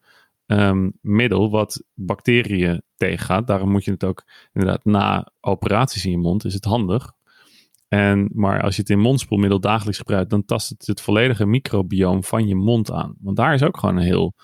um, 0.46 0.92
middel 1.00 1.50
wat 1.50 1.84
bacteriën 1.94 2.82
tegengaat. 2.96 3.46
Daarom 3.46 3.70
moet 3.70 3.84
je 3.84 3.90
het 3.90 4.04
ook 4.04 4.24
inderdaad 4.52 4.84
na 4.84 5.32
operaties 5.40 6.04
in 6.04 6.10
je 6.10 6.18
mond, 6.18 6.44
is 6.44 6.54
het 6.54 6.64
handig. 6.64 7.12
En, 7.88 8.30
maar 8.34 8.62
als 8.62 8.74
je 8.74 8.80
het 8.80 8.90
in 8.90 8.98
mondspoelmiddel 8.98 9.60
dagelijks 9.60 9.98
gebruikt, 9.98 10.30
dan 10.30 10.44
tast 10.44 10.68
het 10.68 10.86
het 10.86 11.00
volledige 11.00 11.46
microbioom 11.46 12.24
van 12.24 12.46
je 12.46 12.54
mond 12.54 12.90
aan. 12.90 13.16
Want 13.20 13.36
daar 13.36 13.54
is 13.54 13.62
ook 13.62 13.78
gewoon 13.78 13.96
een 13.96 14.02
heel 14.02 14.34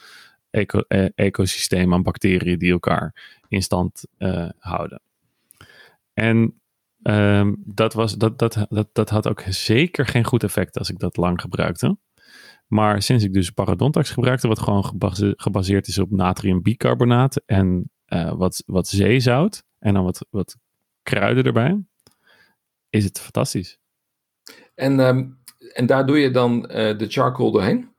eco 0.56 0.84
e 0.88 1.10
ecosysteem 1.14 1.92
aan 1.92 2.02
bacteriën 2.02 2.58
die 2.58 2.72
elkaar 2.72 3.38
in 3.48 3.62
stand 3.62 4.04
uh, 4.18 4.48
houden. 4.58 5.00
En 6.12 6.60
um, 7.02 7.62
dat, 7.64 7.94
was, 7.94 8.16
dat, 8.16 8.38
dat, 8.38 8.66
dat, 8.68 8.88
dat 8.92 9.10
had 9.10 9.28
ook 9.28 9.42
zeker 9.48 10.06
geen 10.06 10.24
goed 10.24 10.42
effect 10.42 10.78
als 10.78 10.90
ik 10.90 10.98
dat 10.98 11.16
lang 11.16 11.40
gebruikte. 11.40 11.96
Maar 12.66 13.02
sinds 13.02 13.24
ik 13.24 13.32
dus 13.32 13.50
parodontax 13.50 14.10
gebruikte, 14.10 14.48
wat 14.48 14.58
gewoon 14.58 14.84
gebase 14.84 15.32
gebaseerd 15.36 15.86
is 15.88 15.98
op 15.98 16.10
natriumbicarbonaat 16.10 17.42
en 17.46 17.90
uh, 18.08 18.32
wat, 18.32 18.62
wat 18.66 18.88
zeezout 18.88 19.62
en 19.78 19.94
dan 19.94 20.04
wat, 20.04 20.26
wat 20.30 20.56
kruiden 21.02 21.44
erbij, 21.44 21.84
is 22.90 23.04
het 23.04 23.20
fantastisch. 23.20 23.78
En, 24.74 24.98
um, 25.00 25.38
en 25.72 25.86
daar 25.86 26.06
doe 26.06 26.18
je 26.18 26.30
dan 26.30 26.62
de 26.62 27.06
charcoal 27.08 27.50
doorheen? 27.50 27.95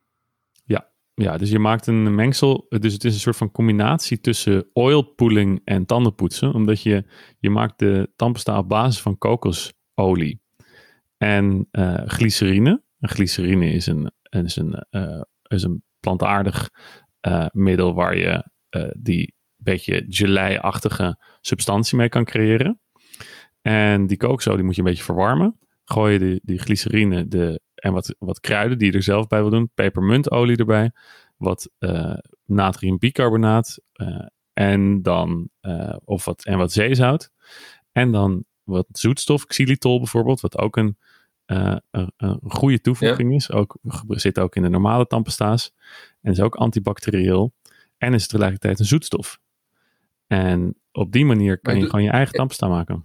Ja, 1.21 1.38
dus 1.38 1.50
je 1.50 1.59
maakt 1.59 1.88
een 1.88 2.15
mengsel. 2.15 2.65
Dus 2.69 2.93
het 2.93 3.03
is 3.03 3.13
een 3.13 3.19
soort 3.19 3.36
van 3.36 3.51
combinatie 3.51 4.19
tussen 4.19 4.69
oilpooling 4.74 5.62
en 5.63 5.86
tandenpoetsen. 5.86 6.53
Omdat 6.53 6.81
je, 6.81 7.03
je 7.39 7.50
maakt 7.50 7.79
de 7.79 8.12
tandpasta 8.15 8.57
op 8.57 8.69
basis 8.69 9.01
van 9.01 9.17
kokosolie 9.17 10.41
en 11.17 11.67
uh, 11.71 12.01
glycerine. 12.05 12.83
En 13.00 13.09
glycerine 13.09 13.71
is 13.71 13.86
een, 13.86 14.12
is 14.29 14.55
een, 14.55 14.86
uh, 14.91 15.21
is 15.43 15.63
een 15.63 15.83
plantaardig 16.00 16.69
uh, 17.27 17.45
middel 17.51 17.93
waar 17.93 18.17
je 18.17 18.50
die 19.00 19.36
beetje 19.57 20.05
gelei-achtige 20.07 21.24
substantie 21.41 21.97
mee 21.97 22.09
kan 22.09 22.25
creëren. 22.25 22.81
En 23.62 24.07
die 24.07 24.17
kooksolie 24.17 24.63
moet 24.63 24.75
je 24.75 24.81
een 24.81 24.88
beetje 24.88 25.03
verwarmen. 25.03 25.59
Gooi 25.83 26.13
je 26.13 26.19
die, 26.19 26.39
die 26.43 26.59
glycerine 26.59 27.27
de, 27.27 27.62
en 27.88 27.94
wat, 27.94 28.15
wat 28.20 28.39
kruiden 28.39 28.77
die 28.77 28.91
je 28.91 28.98
er 28.98 29.03
zelf 29.03 29.27
bij 29.27 29.41
wil 29.41 29.50
doen. 29.50 29.72
Pepermuntolie 29.74 30.58
erbij. 30.58 30.91
Wat 31.38 31.70
uh, 31.79 32.17
natriumbicarbonaat. 32.46 33.79
Uh, 33.96 34.25
en 34.53 35.01
dan 35.01 35.50
of 36.03 36.25
wat, 36.25 36.46
en 36.46 36.58
wat 36.58 36.72
zeezout. 36.72 37.32
En 37.91 38.12
dan 38.12 38.46
wat 38.63 38.88
zoetstof, 38.91 39.46
xylitol 39.46 39.98
bijvoorbeeld, 39.98 40.41
wat 40.41 40.58
ook 40.58 40.77
een, 40.77 40.98
een, 41.46 41.82
een, 42.17 42.39
goede 42.44 42.82
toevoeging 42.82 43.34
is. 43.34 43.51
Ook, 43.51 43.77
zit 44.08 44.39
ook 44.39 44.56
in 44.56 44.62
de 44.62 44.70
normale 44.70 45.08
tandpasta's. 45.08 45.74
En 46.22 46.32
is 46.32 46.41
ook 46.41 46.56
antibacterieel. 46.56 47.53
En 47.98 48.13
is 48.13 48.27
tegelijkertijd 48.27 48.79
een 48.79 48.86
zoetstof. 48.86 49.39
En 50.27 50.75
op 50.91 51.12
die 51.12 51.25
manier 51.25 51.60
kan 51.60 51.77
je, 51.77 51.86
gewoon 51.86 52.03
je 52.03 52.10
eigen 52.10 52.34
tandpasta 52.34 52.67
maken. 52.67 53.03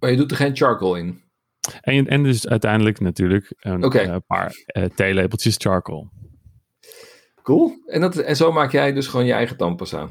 Maar 0.00 0.10
je 0.10 0.16
doet 0.16 0.30
er 0.30 0.36
geen 0.36 0.56
charcoal 0.56 0.94
in? 0.94 1.20
En, 1.80 2.06
en 2.06 2.22
dus 2.22 2.48
uiteindelijk 2.48 3.00
natuurlijk 3.00 3.54
een, 3.56 3.84
okay. 3.84 4.06
uh, 4.06 4.16
paar 4.26 4.52
uh, 4.76 4.84
theelepeltjes 4.84 5.56
charcoal. 5.58 6.10
Cool. 7.42 7.72
En, 7.86 8.00
dat, 8.00 8.16
en 8.16 8.36
zo 8.36 8.52
maak 8.52 8.72
jij 8.72 8.92
dus 8.92 9.06
gewoon 9.06 9.26
je 9.26 9.32
eigen 9.32 9.56
tandpasta? 9.56 10.10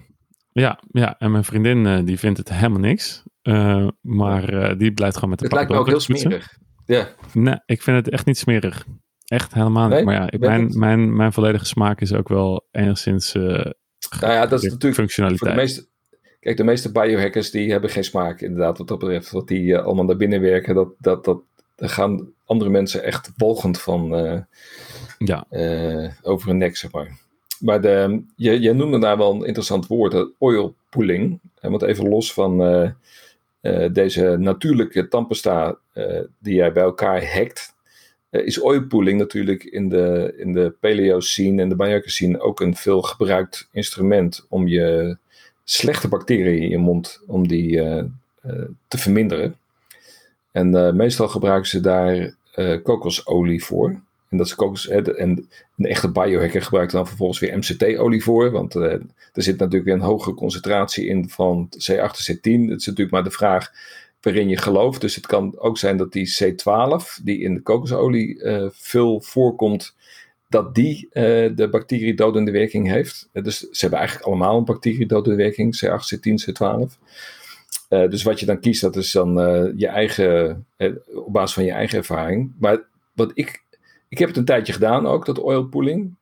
Ja, 0.51 0.79
ja, 0.91 1.17
en 1.19 1.31
mijn 1.31 1.43
vriendin 1.43 1.85
uh, 1.85 2.05
die 2.05 2.19
vindt 2.19 2.37
het 2.37 2.49
helemaal 2.53 2.79
niks. 2.79 3.23
Maar 4.01 4.77
die 4.77 4.93
blijft 4.93 5.15
gewoon 5.15 5.29
met 5.29 5.39
de 5.39 5.45
Het 5.45 5.53
lijkt 5.53 5.71
me 5.71 5.77
ook 5.77 5.87
heel 5.87 5.99
smerig. 5.99 6.57
Ja. 6.85 7.07
Nee, 7.33 7.59
ik 7.65 7.81
vind 7.81 7.97
het 7.97 8.09
echt 8.09 8.25
niet 8.25 8.37
smerig. 8.37 8.85
Echt 9.25 9.53
helemaal 9.53 9.87
niet. 9.87 9.95
Nee, 9.95 10.03
maar 10.03 10.13
ja, 10.13 10.37
mijn, 10.39 10.79
mijn, 10.79 11.15
mijn 11.15 11.33
volledige 11.33 11.65
smaak 11.65 12.01
is 12.01 12.13
ook 12.13 12.27
wel 12.27 12.67
enigszins 12.71 13.35
nou 14.19 14.33
ja, 14.33 14.45
dat 14.45 14.63
is 14.63 14.69
natuurlijk 14.69 14.95
functionaliteit. 14.95 15.51
Voor 15.51 15.61
de 15.61 15.65
meeste, 15.65 15.87
kijk, 16.39 16.57
de 16.57 16.63
meeste 16.63 16.91
biohackers 16.91 17.51
die 17.51 17.71
hebben 17.71 17.89
geen 17.89 18.03
smaak 18.03 18.41
inderdaad 18.41 18.77
wat 18.77 18.87
dat 18.87 18.99
betreft. 18.99 19.31
Wat 19.31 19.47
die 19.47 19.77
allemaal 19.77 20.05
naar 20.05 20.17
binnen 20.17 20.41
werken, 20.41 20.75
dat, 20.75 20.89
dat, 20.97 21.25
dat, 21.25 21.41
daar 21.75 21.89
gaan 21.89 22.33
andere 22.45 22.69
mensen 22.69 23.03
echt 23.03 23.31
walgend 23.37 23.81
van 23.81 24.09
ja. 25.17 25.45
over 26.21 26.47
hun 26.47 26.57
nek, 26.57 26.77
zeg 26.77 26.91
maar. 26.91 27.17
Maar 27.59 27.81
de, 27.81 28.23
je, 28.35 28.59
je 28.61 28.73
noemde 28.73 28.99
daar 28.99 29.17
wel 29.17 29.33
een 29.33 29.45
interessant 29.45 29.87
woord, 29.87 30.31
oil 30.37 30.75
pooling. 30.89 31.39
Want 31.61 31.81
even 31.81 32.09
los 32.09 32.33
van 32.33 32.57
deze 33.91 34.35
natuurlijke 34.39 35.07
tandpasta 35.07 35.77
uh, 35.93 36.19
die 36.39 36.55
jij 36.55 36.71
bij 36.71 36.83
elkaar 36.83 37.33
hackt, 37.33 37.75
is 38.29 38.59
oil 38.59 38.87
pooling 38.87 39.19
natuurlijk 39.19 39.63
in 39.63 39.89
de, 39.89 40.33
in 40.37 40.53
de 40.53 40.75
paleo-scene 40.79 41.61
en 41.61 41.69
de 41.69 41.75
biohacker-scene 41.75 42.39
ook 42.39 42.59
een 42.59 42.75
veel 42.75 43.01
gebruikt 43.01 43.69
instrument 43.71 44.45
om 44.49 44.67
je 44.67 45.17
slechte 45.71 46.07
bacteriën 46.07 46.61
in 46.61 46.69
je 46.69 46.77
mond 46.77 47.21
om 47.27 47.47
die, 47.47 47.75
te 48.87 48.97
verminderen. 48.97 49.55
En 50.51 50.95
meestal 50.95 51.27
gebruiken 51.27 51.69
ze 51.69 51.79
daar 51.79 52.35
kokosolie 52.83 53.63
voor. 53.63 54.01
En 54.29 54.37
dat 54.37 54.45
is 54.45 54.55
kokos, 54.55 54.87
en 54.87 55.47
een 55.77 55.85
echte 55.85 56.11
biohacker 56.11 56.61
gebruikt 56.61 56.91
dan 56.91 57.07
vervolgens 57.07 57.39
weer 57.39 57.57
MCT-olie 57.57 58.23
voor. 58.23 58.51
Want 58.51 58.75
er 58.75 59.01
zit 59.33 59.57
natuurlijk 59.57 59.85
weer 59.85 59.93
een 59.93 59.99
hogere 59.99 60.35
concentratie 60.35 61.05
in 61.05 61.29
van 61.29 61.69
C8 61.69 61.97
en 61.97 62.35
C10. 62.35 62.69
Het 62.69 62.79
is 62.79 62.85
natuurlijk 62.85 63.11
maar 63.11 63.23
de 63.23 63.31
vraag 63.31 63.71
waarin 64.21 64.49
je 64.49 64.57
gelooft. 64.57 65.01
Dus 65.01 65.15
het 65.15 65.27
kan 65.27 65.59
ook 65.59 65.77
zijn 65.77 65.97
dat 65.97 66.11
die 66.11 66.37
C12, 66.43 67.23
die 67.23 67.39
in 67.39 67.53
de 67.53 67.61
kokosolie 67.61 68.41
veel 68.71 69.21
voorkomt, 69.21 69.95
dat 70.49 70.75
die 70.75 71.05
uh, 71.05 71.13
de 71.55 71.67
bacteriedodende 71.71 72.51
werking 72.51 72.87
heeft. 72.87 73.29
dus 73.31 73.59
ze 73.59 73.79
hebben 73.79 73.99
eigenlijk 73.99 74.27
allemaal 74.27 74.57
een 74.57 74.65
bacteriedodende 74.65 75.35
werking, 75.43 75.81
C8, 75.85 76.15
C10, 76.15 76.33
C12. 76.49 76.99
dus 78.09 78.23
wat 78.23 78.39
je 78.39 78.45
dan 78.45 78.59
kiest, 78.59 78.81
dat 78.81 78.95
is 78.95 79.11
dan 79.11 79.33
je 79.75 79.87
eigen, 79.87 80.65
op 81.13 81.33
basis 81.33 81.53
van 81.53 81.63
je 81.63 81.71
eigen 81.71 81.97
ervaring. 81.97 82.51
Maar 82.59 82.81
wat 83.13 83.31
ik 83.33 83.63
ik 84.09 84.17
heb 84.17 84.27
het 84.27 84.37
een 84.37 84.45
tijdje 84.45 84.73
gedaan 84.73 85.07
ook, 85.07 85.25
dat 85.25 85.39
oil 85.39 85.67
pooling. 85.67 86.17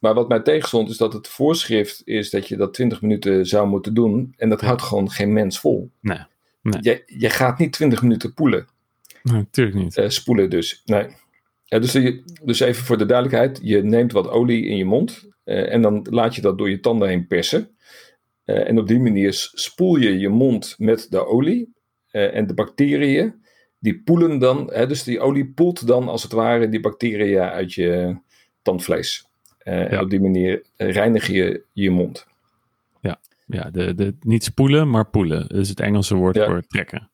Maar 0.00 0.14
wat 0.14 0.28
mij 0.28 0.40
tegenstond 0.40 0.90
is 0.90 0.96
dat 0.96 1.12
het 1.12 1.28
voorschrift 1.28 2.02
is 2.04 2.30
dat 2.30 2.48
je 2.48 2.56
dat 2.56 2.74
20 2.74 3.02
minuten 3.02 3.46
zou 3.46 3.68
moeten 3.68 3.94
doen. 3.94 4.34
En 4.36 4.48
dat 4.48 4.60
houdt 4.60 4.82
gewoon 4.82 5.10
geen 5.10 5.32
mens 5.32 5.60
vol. 5.60 5.90
Nee. 6.00 6.18
nee. 6.62 6.82
Je, 6.82 7.02
je 7.06 7.30
gaat 7.30 7.58
niet 7.58 7.72
20 7.72 8.02
minuten 8.02 8.34
poelen. 8.34 8.66
Nee, 9.22 9.36
natuurlijk 9.36 9.76
niet. 9.76 10.12
Spoelen 10.12 10.50
dus. 10.50 10.82
Nee. 10.84 11.06
Ja, 11.68 11.78
dus, 11.78 11.92
je, 11.92 12.22
dus 12.44 12.60
even 12.60 12.84
voor 12.84 12.98
de 12.98 13.06
duidelijkheid. 13.06 13.60
Je 13.62 13.82
neemt 13.82 14.12
wat 14.12 14.28
olie 14.28 14.66
in 14.66 14.76
je 14.76 14.84
mond. 14.84 15.28
Uh, 15.44 15.72
en 15.72 15.82
dan 15.82 16.06
laat 16.10 16.34
je 16.34 16.40
dat 16.40 16.58
door 16.58 16.70
je 16.70 16.80
tanden 16.80 17.08
heen 17.08 17.26
persen. 17.26 17.70
Uh, 18.44 18.68
en 18.68 18.78
op 18.78 18.88
die 18.88 19.00
manier 19.00 19.32
spoel 19.54 19.96
je 19.96 20.18
je 20.18 20.28
mond 20.28 20.74
met 20.78 21.06
de 21.10 21.26
olie. 21.26 21.76
en 22.10 22.46
de 22.46 22.54
bacteriën 22.54 23.34
die 23.78 24.02
poelen 24.02 24.38
dan, 24.38 24.70
hè, 24.72 24.86
dus 24.86 25.02
die 25.02 25.20
olie 25.20 25.46
poelt 25.46 25.86
dan 25.86 26.08
als 26.08 26.22
het 26.22 26.32
ware 26.32 26.68
die 26.68 26.80
bacteriën 26.80 27.40
uit 27.40 27.72
je 27.72 28.16
tandvlees. 28.62 29.26
En 29.58 30.00
op 30.00 30.10
die 30.10 30.20
manier 30.20 30.62
reinig 30.76 31.26
je 31.26 31.64
je 31.72 31.90
mond. 31.90 32.26
Ja, 33.00 33.20
ja 33.46 33.70
de, 33.70 33.94
de, 33.94 34.14
niet 34.20 34.44
spoelen, 34.44 34.90
maar 34.90 35.06
poelen. 35.10 35.48
Dat 35.48 35.58
is 35.58 35.68
het 35.68 35.80
Engelse 35.80 36.14
woord 36.14 36.36
ja. 36.36 36.46
voor 36.46 36.62
trekken. 36.66 37.10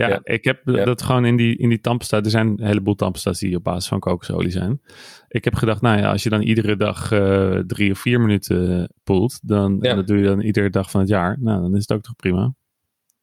Ja, 0.00 0.08
ja, 0.08 0.20
ik 0.22 0.44
heb 0.44 0.60
dat 0.64 1.02
gewoon 1.02 1.24
in 1.24 1.36
die, 1.36 1.56
in 1.56 1.68
die 1.68 1.80
tandpasta. 1.80 2.16
Er 2.22 2.30
zijn 2.30 2.46
een 2.46 2.66
heleboel 2.66 2.94
tandpasta's 2.94 3.38
die 3.38 3.56
op 3.56 3.64
basis 3.64 3.88
van 3.88 4.00
kokosolie 4.00 4.50
zijn. 4.50 4.82
Ik 5.28 5.44
heb 5.44 5.54
gedacht, 5.54 5.80
nou 5.80 5.98
ja, 5.98 6.10
als 6.10 6.22
je 6.22 6.30
dan 6.30 6.42
iedere 6.42 6.76
dag 6.76 7.12
uh, 7.12 7.58
drie 7.58 7.90
of 7.90 7.98
vier 7.98 8.20
minuten 8.20 8.88
poelt, 9.04 9.48
dan, 9.48 9.78
dat 9.78 10.06
doe 10.06 10.18
je 10.18 10.24
dan 10.24 10.40
iedere 10.40 10.70
dag 10.70 10.90
van 10.90 11.00
het 11.00 11.08
jaar, 11.08 11.36
nou, 11.40 11.60
dan 11.60 11.74
is 11.74 11.80
het 11.80 11.92
ook 11.92 12.02
toch 12.02 12.16
prima. 12.16 12.54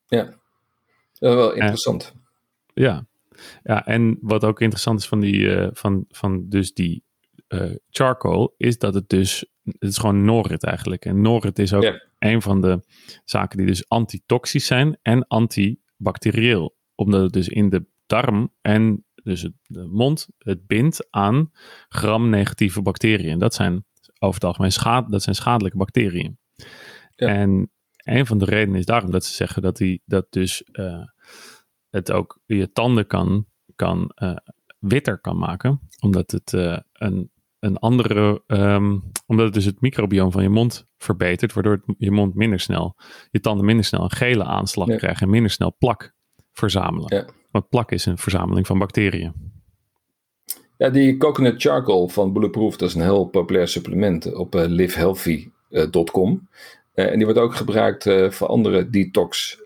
Ja, 0.07 0.33
wel 1.19 1.53
interessant. 1.53 2.13
Ja. 2.73 3.05
ja, 3.63 3.85
en 3.85 4.17
wat 4.21 4.43
ook 4.43 4.61
interessant 4.61 4.99
is 4.99 5.07
van, 5.07 5.19
die, 5.19 5.39
uh, 5.39 5.67
van, 5.71 6.05
van 6.09 6.49
dus 6.49 6.73
die 6.73 7.03
uh, 7.49 7.75
charcoal, 7.89 8.53
is 8.57 8.77
dat 8.77 8.93
het 8.93 9.09
dus, 9.09 9.45
het 9.63 9.89
is 9.89 9.97
gewoon 9.97 10.25
Norrit 10.25 10.63
eigenlijk. 10.63 11.05
En 11.05 11.21
Norrit 11.21 11.59
is 11.59 11.73
ook 11.73 11.99
een 12.19 12.41
van 12.41 12.61
de 12.61 12.83
zaken 13.25 13.57
die 13.57 13.67
dus 13.67 13.89
antitoxisch 13.89 14.65
zijn 14.65 14.97
en 15.01 15.27
antibacterieel. 15.97 16.75
Omdat 16.95 17.21
het 17.21 17.33
dus 17.33 17.47
in 17.47 17.69
de 17.69 17.85
darm 18.05 18.53
en 18.61 19.05
dus 19.23 19.41
het, 19.41 19.53
de 19.63 19.85
mond, 19.85 20.27
het 20.37 20.67
bindt 20.67 21.07
aan 21.09 21.51
gram-negatieve 21.87 22.81
bacteriën. 22.81 23.39
Dat 23.39 23.53
zijn 23.53 23.85
over 24.19 24.41
het 24.41 24.43
algemeen 24.43 25.09
dat 25.09 25.23
zijn 25.23 25.35
schadelijke 25.35 25.77
bacteriën. 25.77 26.39
Ja. 27.15 27.27
En 27.27 27.71
een 27.95 28.25
van 28.25 28.37
de 28.37 28.45
redenen 28.45 28.79
is 28.79 28.85
daarom 28.85 29.11
dat 29.11 29.25
ze 29.25 29.33
zeggen 29.33 29.61
dat 29.61 29.77
die 29.77 30.01
dat 30.05 30.27
dus 30.29 30.63
uh, 30.71 31.03
het 31.89 32.11
ook 32.11 32.39
je 32.45 32.71
tanden 32.71 33.07
kan, 33.07 33.45
kan 33.75 34.11
uh, 34.15 34.35
witter 34.79 35.19
kan 35.19 35.37
maken. 35.37 35.79
Omdat 35.99 36.31
het 36.31 36.53
uh, 36.53 36.77
een, 36.93 37.31
een 37.59 37.77
andere, 37.77 38.43
um, 38.47 39.03
omdat 39.25 39.45
het 39.45 39.53
dus 39.53 39.65
het 39.65 39.81
microbioom 39.81 40.31
van 40.31 40.43
je 40.43 40.49
mond 40.49 40.87
verbetert, 40.97 41.53
waardoor 41.53 41.73
het, 41.73 41.95
je 41.97 42.11
mond 42.11 42.35
minder 42.35 42.59
snel, 42.59 42.95
je 43.31 43.39
tanden 43.39 43.65
minder 43.65 43.85
snel 43.85 44.03
een 44.03 44.11
gele 44.11 44.43
aanslag 44.43 44.87
ja. 44.87 44.95
krijgen 44.95 45.21
en 45.21 45.29
minder 45.29 45.51
snel 45.51 45.75
plak 45.79 46.13
verzamelen. 46.53 47.15
Ja. 47.15 47.25
Want 47.51 47.69
plak 47.69 47.91
is 47.91 48.05
een 48.05 48.17
verzameling 48.17 48.67
van 48.67 48.79
bacteriën. 48.79 49.33
Ja, 50.77 50.89
die 50.89 51.17
coconut 51.17 51.61
charcoal 51.61 52.07
van 52.07 52.33
Bulletproof, 52.33 52.77
dat 52.77 52.89
is 52.89 52.95
een 52.95 53.01
heel 53.01 53.25
populair 53.25 53.67
supplement 53.67 54.33
op 54.33 54.55
uh, 54.55 54.63
livehealthy.com. 54.65 56.47
Uh, 56.95 57.05
en 57.05 57.15
die 57.15 57.25
wordt 57.25 57.39
ook 57.39 57.55
gebruikt 57.55 58.05
uh, 58.05 58.29
voor 58.29 58.47
andere 58.47 58.89
detox 58.89 59.61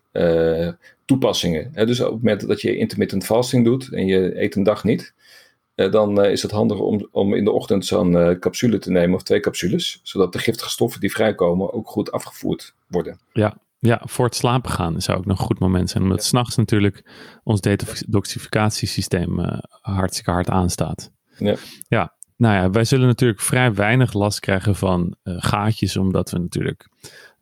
toepassingen. 1.05 1.71
Dus 1.73 1.99
op 1.99 2.11
het 2.11 2.23
moment 2.23 2.47
dat 2.47 2.61
je 2.61 2.77
intermittent 2.77 3.25
fasting 3.25 3.65
doet 3.65 3.93
en 3.93 4.05
je 4.05 4.41
eet 4.41 4.55
een 4.55 4.63
dag 4.63 4.83
niet, 4.83 5.13
eh, 5.13 5.30
dan 5.75 6.21
eh, 6.21 6.31
is 6.31 6.41
het 6.41 6.51
handig 6.51 6.79
om, 6.79 7.07
om 7.11 7.33
in 7.33 7.43
de 7.43 7.51
ochtend 7.51 7.85
zo'n 7.85 8.11
uh, 8.11 8.39
capsule 8.39 8.77
te 8.77 8.91
nemen 8.91 9.15
of 9.15 9.23
twee 9.23 9.39
capsules, 9.39 9.99
zodat 10.03 10.33
de 10.33 10.39
giftige 10.39 10.69
stoffen 10.69 10.99
die 10.99 11.11
vrijkomen 11.11 11.73
ook 11.73 11.87
goed 11.87 12.11
afgevoerd 12.11 12.75
worden. 12.87 13.19
Ja, 13.33 13.57
ja 13.79 14.01
voor 14.05 14.25
het 14.25 14.35
slapen 14.35 14.71
gaan 14.71 15.01
zou 15.01 15.17
ook 15.17 15.25
nog 15.25 15.39
een 15.39 15.45
goed 15.45 15.59
moment 15.59 15.89
zijn, 15.89 16.03
omdat 16.03 16.21
ja. 16.21 16.23
s'nachts 16.23 16.55
natuurlijk 16.55 17.09
ons 17.43 17.61
detoxificatiesysteem 17.61 19.39
uh, 19.39 19.57
hartstikke 19.69 20.31
hard 20.31 20.49
aanstaat. 20.49 21.11
Ja. 21.37 21.55
ja, 21.87 22.15
nou 22.37 22.55
ja, 22.55 22.69
wij 22.69 22.83
zullen 22.83 23.07
natuurlijk 23.07 23.41
vrij 23.41 23.73
weinig 23.73 24.13
last 24.13 24.39
krijgen 24.39 24.75
van 24.75 25.15
gaatjes, 25.23 25.97
omdat 25.97 26.31
we 26.31 26.37
natuurlijk 26.37 26.89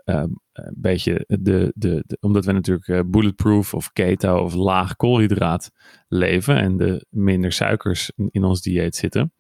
uh, 0.10 0.24
een 0.54 0.76
beetje 0.78 1.24
de, 1.28 1.72
de, 1.76 2.04
de, 2.06 2.18
omdat 2.20 2.46
we 2.46 2.52
natuurlijk 2.52 2.88
uh, 2.88 3.00
bulletproof 3.06 3.74
of 3.74 3.94
keto 3.94 4.38
of 4.38 4.54
laag 4.54 4.96
koolhydraat 4.96 5.72
leven 6.08 6.58
en 6.58 6.78
de 6.78 7.06
minder 7.10 7.52
suikers 7.52 8.12
in, 8.16 8.28
in 8.32 8.44
ons 8.44 8.62
dieet 8.62 8.96
zitten. 8.96 9.34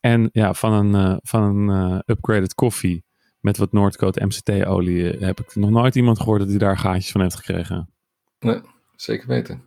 En 0.00 0.28
ja, 0.32 0.54
van 0.54 0.72
een, 0.72 1.10
uh, 1.10 1.16
van 1.22 1.42
een 1.42 1.92
uh, 1.92 1.98
upgraded 2.06 2.54
koffie 2.54 3.04
met 3.40 3.56
wat 3.56 3.72
Noordcoat 3.72 4.20
MCT-olie 4.20 5.04
heb 5.04 5.40
ik 5.40 5.54
nog 5.54 5.70
nooit 5.70 5.94
iemand 5.94 6.18
gehoord 6.18 6.40
dat 6.40 6.48
hij 6.48 6.58
daar 6.58 6.78
gaatjes 6.78 7.10
van 7.10 7.20
heeft 7.20 7.36
gekregen. 7.36 7.92
Nee, 8.38 8.60
zeker 8.96 9.28
weten. 9.28 9.62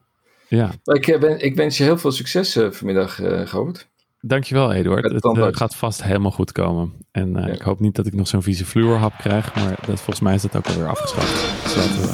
Ja. 0.47 0.71
Ik, 0.83 1.17
ben, 1.19 1.39
ik 1.39 1.55
wens 1.55 1.77
je 1.77 1.83
heel 1.83 1.97
veel 1.97 2.11
succes 2.11 2.53
vanmiddag, 2.53 3.15
Govert. 3.49 3.90
Dankjewel, 4.21 4.73
Eduard. 4.73 5.11
Het 5.11 5.37
uh, 5.37 5.47
gaat 5.51 5.75
vast 5.75 6.03
helemaal 6.03 6.31
goed 6.31 6.51
komen. 6.51 6.93
En 7.11 7.37
uh, 7.37 7.53
ik 7.53 7.61
hoop 7.61 7.79
niet 7.79 7.95
dat 7.95 8.05
ik 8.05 8.13
nog 8.13 8.27
zo'n 8.27 8.43
vieze 8.43 8.65
fluorhap 8.65 9.13
krijg, 9.17 9.55
maar 9.55 9.75
dat, 9.85 9.95
volgens 9.95 10.19
mij 10.19 10.33
is 10.33 10.41
dat 10.41 10.55
ook 10.55 10.67
alweer 10.67 10.87
afgeschaft. 10.87 11.63
Dus 11.63 11.75
laten 11.75 12.01
we 12.01 12.07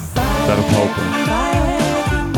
daarop 0.46 0.68
hopen. 0.68 1.04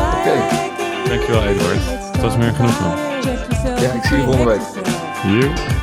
Oké. 0.08 0.20
Okay. 0.20 1.08
Dankjewel, 1.08 1.44
Eduard. 1.44 2.12
Het 2.12 2.22
was 2.22 2.38
meer 2.38 2.54
genoeg, 2.54 2.80
man. 2.80 2.98
Ja, 3.82 3.94
ik 3.94 4.04
zie 4.04 4.18
je 4.18 4.24
volgende 4.24 4.46
week. 4.46 4.62
You. 5.24 5.78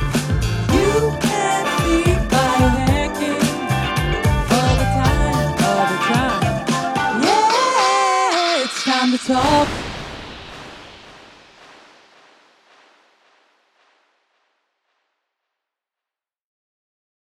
talk. 9.27 9.86